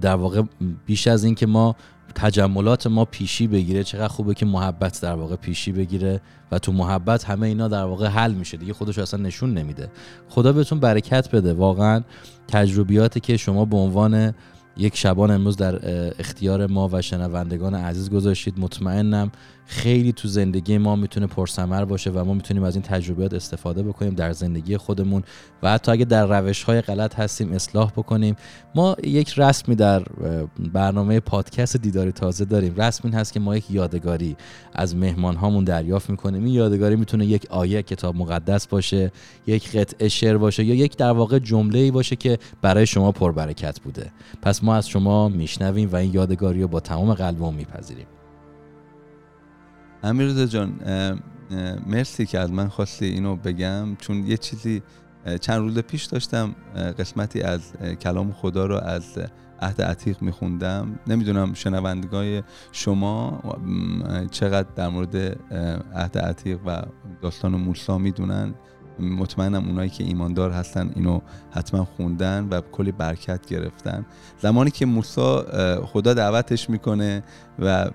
در 0.00 0.14
واقع 0.14 0.42
بیش 0.86 1.06
از 1.06 1.24
این 1.24 1.34
که 1.34 1.46
ما 1.46 1.76
تجملات 2.14 2.86
ما 2.86 3.04
پیشی 3.04 3.46
بگیره 3.46 3.84
چقدر 3.84 4.08
خوبه 4.08 4.34
که 4.34 4.46
محبت 4.46 5.00
در 5.00 5.14
واقع 5.14 5.36
پیشی 5.36 5.72
بگیره 5.72 6.20
و 6.52 6.58
تو 6.58 6.72
محبت 6.72 7.24
همه 7.24 7.46
اینا 7.46 7.68
در 7.68 7.84
واقع 7.84 8.06
حل 8.06 8.32
میشه 8.32 8.56
دیگه 8.56 8.72
خودش 8.72 8.98
اصلا 8.98 9.22
نشون 9.22 9.54
نمیده. 9.54 9.90
خدا 10.28 10.52
بهتون 10.52 10.80
برکت 10.80 11.30
بده. 11.30 11.52
واقعا 11.52 12.02
تجربیاتی 12.48 13.20
که 13.20 13.36
شما 13.36 13.64
به 13.64 13.76
عنوان 13.76 14.34
یک 14.76 14.96
شبان 14.96 15.30
امروز 15.30 15.56
در 15.56 15.80
اختیار 16.20 16.66
ما 16.66 16.88
و 16.92 17.02
شنوندگان 17.02 17.74
عزیز 17.74 18.10
گذاشتید 18.10 18.58
مطمئنم 18.58 19.30
خیلی 19.66 20.12
تو 20.12 20.28
زندگی 20.28 20.78
ما 20.78 20.96
می‌تونه 20.96 21.26
پرسمر 21.26 21.84
باشه 21.84 22.10
و 22.10 22.24
ما 22.24 22.34
می‌تونیم 22.34 22.62
از 22.62 22.74
این 22.74 22.82
تجربیات 22.82 23.34
استفاده 23.34 23.82
بکنیم 23.82 24.14
در 24.14 24.32
زندگی 24.32 24.76
خودمون 24.76 25.22
و 25.62 25.72
حتی 25.72 25.92
اگه 25.92 26.04
در 26.04 26.26
روش 26.26 26.62
های 26.62 26.80
غلط 26.80 27.14
هستیم 27.14 27.52
اصلاح 27.52 27.90
بکنیم. 27.90 28.36
ما 28.74 28.96
یک 29.04 29.34
رسمی 29.36 29.74
در 29.74 30.02
برنامه 30.72 31.20
پادکست 31.20 31.76
دیداری 31.76 32.12
تازه 32.12 32.44
داریم. 32.44 32.74
رسم 32.74 33.00
این 33.04 33.14
هست 33.14 33.32
که 33.32 33.40
ما 33.40 33.56
یک 33.56 33.70
یادگاری 33.70 34.36
از 34.72 34.96
مهمان 34.96 35.36
هامون 35.36 35.64
دریافت 35.64 36.10
می‌کنیم. 36.10 36.44
این 36.44 36.54
یادگاری 36.54 36.96
می‌تونه 36.96 37.26
یک 37.26 37.46
آیه 37.50 37.82
کتاب 37.82 38.16
مقدس 38.16 38.66
باشه 38.66 39.12
یک 39.46 39.76
قطعه 39.76 40.08
شعر 40.08 40.36
باشه 40.36 40.64
یا 40.64 40.74
یک 40.74 40.96
در 40.96 41.10
واقع 41.10 41.38
جمله 41.38 41.78
ای 41.78 41.90
باشه 41.90 42.16
که 42.16 42.38
برای 42.62 42.86
شما 42.86 43.12
پربرکت 43.12 43.80
بوده. 43.80 44.12
پس 44.42 44.64
ما 44.64 44.74
از 44.74 44.88
شما 44.88 45.28
میشنویم 45.28 45.92
و 45.92 45.96
این 45.96 46.14
یادگاری 46.14 46.62
رو 46.62 46.68
با 46.68 46.80
تمام 46.80 47.14
قلبمون 47.14 47.54
میپذیریم. 47.54 48.06
امیرزا 50.04 50.46
جان 50.46 50.80
مرسی 51.86 52.26
که 52.26 52.38
از 52.38 52.52
من 52.52 52.68
خواستی 52.68 53.06
اینو 53.06 53.36
بگم 53.36 53.96
چون 53.96 54.26
یه 54.26 54.36
چیزی 54.36 54.82
چند 55.40 55.60
روز 55.60 55.78
پیش 55.78 56.04
داشتم 56.04 56.54
قسمتی 56.98 57.40
از 57.40 57.72
کلام 58.00 58.32
خدا 58.32 58.66
رو 58.66 58.74
از 58.74 59.18
عهد 59.60 59.82
عتیق 59.82 60.22
میخوندم. 60.22 60.98
نمی‌دونم 61.06 61.54
شنوندگاه 61.54 62.40
شما 62.72 63.42
چقدر 64.30 64.68
در 64.76 64.88
مورد 64.88 65.16
عهد 65.94 66.18
عتیق 66.18 66.58
و 66.66 66.82
داستان 67.22 67.54
موسی 67.54 67.98
می‌دونن. 67.98 68.54
مطمئنم 69.00 69.68
اونایی 69.68 69.90
که 69.90 70.04
ایماندار 70.04 70.50
هستن 70.50 70.90
اینو 70.94 71.20
حتما 71.50 71.84
خوندن 71.84 72.48
و 72.50 72.60
کلی 72.72 72.92
برکت 72.92 73.46
گرفتن. 73.46 74.06
زمانی 74.42 74.70
که 74.70 74.86
موسی 74.86 75.38
خدا 75.84 76.14
دعوتش 76.14 76.70
می‌کنه 76.70 77.22
و 77.58 77.90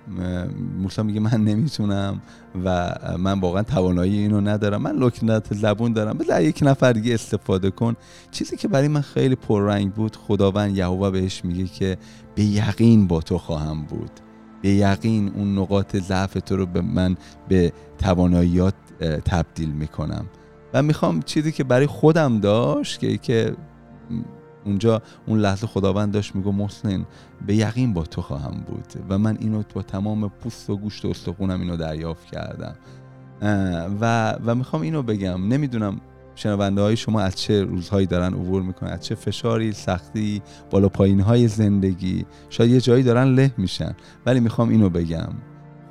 موسی 0.77 1.03
میگه 1.03 1.19
من 1.19 1.43
نمی‌تونم 1.43 2.21
و 2.65 2.95
من 3.19 3.39
واقعا 3.39 3.63
توانایی 3.63 4.17
اینو 4.17 4.41
ندارم. 4.41 4.81
من 4.81 4.95
لکنت 4.95 5.53
زبون 5.53 5.93
دارم. 5.93 6.17
بذار 6.17 6.41
یک 6.41 6.59
نفر 6.61 6.93
دیگه 6.93 7.13
استفاده 7.13 7.71
کن. 7.71 7.95
چیزی 8.31 8.57
که 8.57 8.67
برای 8.67 8.87
من 8.87 9.01
خیلی 9.01 9.35
پررنگ 9.35 9.93
بود 9.93 10.15
خداوند 10.15 10.77
یهوه 10.77 11.09
بهش 11.09 11.45
میگه 11.45 11.65
که 11.65 11.97
به 12.35 12.43
یقین 12.43 13.07
با 13.07 13.21
تو 13.21 13.37
خواهم 13.37 13.83
بود. 13.83 14.11
به 14.61 14.69
یقین 14.69 15.31
اون 15.35 15.57
نقاط 15.57 15.95
ضعف 15.95 16.33
تو 16.33 16.57
رو 16.57 16.65
به 16.65 16.81
من 16.81 17.17
به 17.47 17.73
تواناییات 17.97 18.73
تبدیل 19.25 19.69
می‌کنم. 19.69 20.25
و 20.73 20.83
می‌خوام 20.83 21.21
چیزی 21.21 21.51
که 21.51 21.63
برای 21.63 21.87
خودم 21.87 22.39
داشت 22.39 22.99
که 22.99 23.17
که 23.17 23.55
اونجا 24.65 25.01
اون 25.27 25.39
لحظه 25.39 25.67
خداوند 25.67 26.13
داشت 26.13 26.35
میگو 26.35 26.51
محسن 26.51 27.05
به 27.47 27.55
یقین 27.55 27.93
با 27.93 28.03
تو 28.03 28.21
خواهم 28.21 28.63
بود 28.67 28.93
و 29.09 29.17
من 29.17 29.37
اینو 29.39 29.63
با 29.73 29.81
تمام 29.81 30.29
پوست 30.29 30.69
و 30.69 30.77
گوشت 30.77 31.05
و 31.05 31.09
استخونم 31.09 31.61
اینو 31.61 31.77
دریافت 31.77 32.25
کردم. 32.25 32.75
و 34.01 34.31
و 34.45 34.55
می‌خوام 34.55 34.81
اینو 34.81 35.03
بگم 35.03 35.47
نمی‌دونم 35.47 36.01
شنونده 36.35 36.81
های 36.81 36.97
شما 36.97 37.21
از 37.21 37.35
چه 37.35 37.63
روزهایی 37.63 38.07
دارن 38.07 38.33
عبور 38.33 38.61
می‌کنن 38.61 38.89
از 38.89 39.05
چه 39.05 39.15
فشاری 39.15 39.71
سختی 39.71 40.41
بالا 40.69 40.89
پایین 40.89 41.19
های 41.19 41.47
زندگی 41.47 42.25
شاید 42.49 42.71
یه 42.71 42.81
جایی 42.81 43.03
دارن 43.03 43.23
له 43.23 43.51
میشن 43.57 43.95
ولی 44.25 44.39
می‌خوام 44.39 44.69
اینو 44.69 44.89
بگم. 44.89 45.29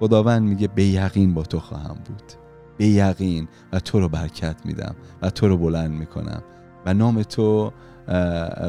خداوند 0.00 0.42
میگه 0.42 0.68
به 0.68 0.84
یقین 0.84 1.34
با 1.34 1.42
تو 1.42 1.60
خواهم 1.60 1.96
بود. 2.04 2.47
به 2.78 2.86
یقین 2.86 3.48
و 3.72 3.80
تو 3.80 4.00
رو 4.00 4.08
برکت 4.08 4.56
میدم 4.64 4.94
و 5.22 5.30
تو 5.30 5.48
رو 5.48 5.56
بلند 5.56 5.90
می‌کنم. 5.90 6.42
و 6.86 6.94
نام 6.94 7.22
تو 7.22 7.72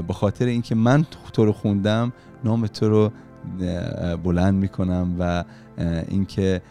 به 0.07 0.13
خاطر 0.13 0.45
اینکه 0.45 0.75
من 0.75 1.05
تو 1.33 1.45
رو 1.45 1.53
خوندم 1.53 2.13
نام 2.43 2.67
تو 2.67 2.89
رو 2.89 3.11
بلند 4.23 4.53
می‌کنم 4.53 5.15
و 5.19 5.43
اینکه 6.07 6.61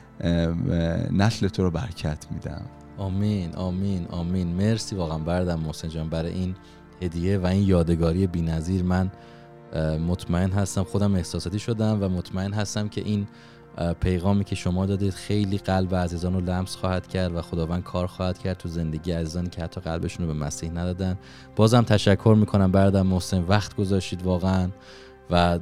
نسل 1.12 1.48
تو 1.48 1.62
رو 1.62 1.70
برکت 1.70 2.26
میدم. 2.30 2.62
آمین 2.98 3.54
آمین 3.54 4.06
آمین. 4.10 4.48
مرسی 4.48 4.96
واقعا 4.96 5.18
بردم 5.18 5.60
محسن 5.60 5.88
جان 5.88 6.08
برای 6.08 6.32
این 6.32 6.54
هدیه 7.02 7.38
و 7.38 7.46
این 7.46 7.68
یادگاری 7.68 8.26
بی‌نظیر. 8.26 8.82
من 8.82 9.10
مطمئن 10.08 10.50
هستم 10.50 10.82
خودم 10.82 11.14
احساساتی 11.14 11.58
شدم 11.58 11.98
و 12.02 12.08
مطمئن 12.08 12.52
هستم 12.52 12.88
که 12.88 13.00
این 13.00 13.26
پیغامی 14.00 14.44
که 14.44 14.54
شما 14.54 14.86
دادید 14.86 15.14
خیلی 15.14 15.58
قلب 15.58 15.94
عزیزان 15.94 16.34
رو 16.34 16.40
لمس 16.40 16.76
خواهد 16.76 17.06
کرد 17.06 17.34
و 17.34 17.42
خداوند 17.42 17.82
کار 17.82 18.06
خواهد 18.06 18.38
کرد 18.38 18.56
تو 18.56 18.68
زندگی 18.68 19.12
عزیزانی 19.12 19.48
که 19.48 19.62
حتی 19.62 19.80
قلبشون 19.80 20.26
رو 20.26 20.34
به 20.34 20.38
مسیح 20.38 20.70
ندادن. 20.70 21.18
بازم 21.56 21.82
تشکر 21.82 22.36
می‌کنم 22.38 22.72
بردم 22.72 23.06
محسن 23.06 23.44
وقت 23.48 23.76
گذاشتید 23.76 24.22
واقعا 24.22 24.68
و 25.30 25.58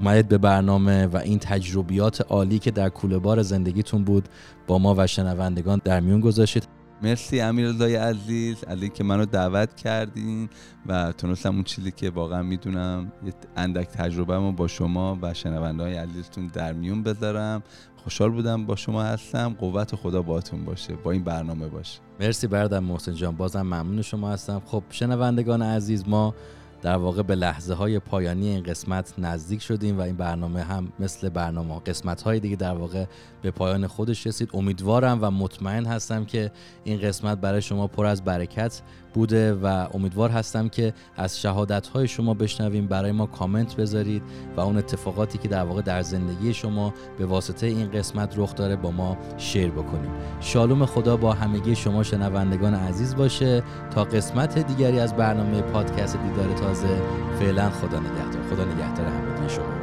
اومدید 0.00 0.28
به 0.28 0.38
برنامه 0.38 1.06
و 1.06 1.16
این 1.16 1.38
تجربیات 1.38 2.20
عالی 2.20 2.58
که 2.58 2.70
در 2.70 2.88
کوله 2.88 3.18
بار 3.18 3.42
زندگیتون 3.42 4.04
بود 4.04 4.28
با 4.66 4.78
ما 4.78 4.94
و 4.98 5.06
شنوندگان 5.06 5.80
در 5.84 6.00
میون 6.00 6.20
گذاشتید. 6.20 6.79
مرسی 7.02 7.40
امیرالله 7.40 7.98
عزیز 7.98 8.64
از 8.64 8.82
اینکه 8.82 9.04
منو 9.04 9.24
دعوت 9.24 9.76
کردین 9.76 10.48
و 10.86 11.12
تونستم 11.12 11.54
اون 11.54 11.64
چیزی 11.64 11.90
که 11.90 12.10
واقعا 12.10 12.42
می‌دونم 12.42 13.12
یه 13.26 13.32
اندک 13.56 13.88
تجربه 13.88 14.38
با 14.38 14.68
شما 14.68 15.18
و 15.22 15.34
شنونده 15.34 15.82
های 15.82 15.94
عزیزتون 15.94 16.46
در 16.46 16.72
میون 16.72 17.02
بذارم. 17.02 17.62
خوشحال 17.96 18.30
بودم 18.30 18.66
با 18.66 18.76
شما 18.76 19.02
هستم. 19.02 19.56
قوت 19.58 19.96
خدا 19.96 20.22
باتون 20.22 20.64
باشه. 20.64 20.94
با 20.94 21.10
این 21.10 21.24
برنامه 21.24 21.68
باشه 21.68 22.00
مرسی 22.20 22.46
بردم 22.46 22.84
محسن 22.84 23.14
جان. 23.14 23.36
بازم 23.36 23.62
ممنون 23.62 24.02
شما 24.02 24.30
هستم. 24.30 24.62
خب 24.66 24.82
شنوندگان 24.90 25.62
عزیز 25.62 26.08
ما 26.08 26.34
در 26.82 26.96
واقع 26.96 27.22
به 27.22 27.34
لحظه 27.34 27.74
های 27.74 27.98
پایانی 27.98 28.48
این 28.48 28.62
قسمت 28.62 29.14
نزدیک 29.18 29.62
شدیم 29.62 29.98
و 29.98 30.00
این 30.00 30.16
برنامه 30.16 30.62
هم 30.62 30.92
مثل 30.98 31.28
برنامه 31.28 31.80
قسمت 31.80 32.22
های 32.22 32.40
دیگه 32.40 32.56
در 32.56 32.74
واقع 32.74 33.04
به 33.42 33.50
پایان 33.50 33.86
خودش 33.86 34.26
رسید. 34.26 34.50
امیدوارم 34.54 35.18
و 35.22 35.30
مطمئن 35.30 35.86
هستم 35.86 36.24
که 36.24 36.50
این 36.84 37.00
قسمت 37.00 37.38
برای 37.38 37.62
شما 37.62 37.86
پر 37.86 38.06
از 38.06 38.24
برکت 38.24 38.82
بوده 39.14 39.54
و 39.54 39.86
امیدوار 39.94 40.30
هستم 40.30 40.68
که 40.68 40.94
از 41.16 41.40
شهادت 41.40 41.86
های 41.86 42.08
شما 42.08 42.34
بشنویم. 42.34 42.86
برای 42.86 43.12
ما 43.12 43.26
کامنت 43.26 43.76
بذارید 43.76 44.22
و 44.56 44.60
اون 44.60 44.76
اتفاقاتی 44.76 45.38
که 45.38 45.48
در 45.48 45.64
واقع 45.64 45.82
در 45.82 46.02
زندگی 46.02 46.54
شما 46.54 46.94
به 47.18 47.26
واسطه 47.26 47.66
این 47.66 47.90
قسمت 47.90 48.34
رخ 48.36 48.54
داره 48.54 48.76
با 48.76 48.90
ما 48.90 49.18
شیر 49.36 49.70
بکنیم. 49.70 50.10
شالوم 50.40 50.86
خدا 50.86 51.16
با 51.16 51.32
همگی 51.32 51.76
شما 51.76 52.02
شنوندگان 52.02 52.74
عزیز 52.74 53.16
باشه. 53.16 53.62
تا 53.90 54.04
قسمت 54.04 54.58
دیگری 54.58 55.00
از 55.00 55.16
برنامه 55.16 55.62
پادکست 55.62 56.16
دیدار 56.16 56.54
تازه 56.70 57.02
فعلا 57.38 57.70
خدا 57.70 57.98
نگهدار. 58.00 58.42
خدا 58.50 58.64
نگهدار 58.64 59.06
همگی 59.06 59.48
شما. 59.48 59.79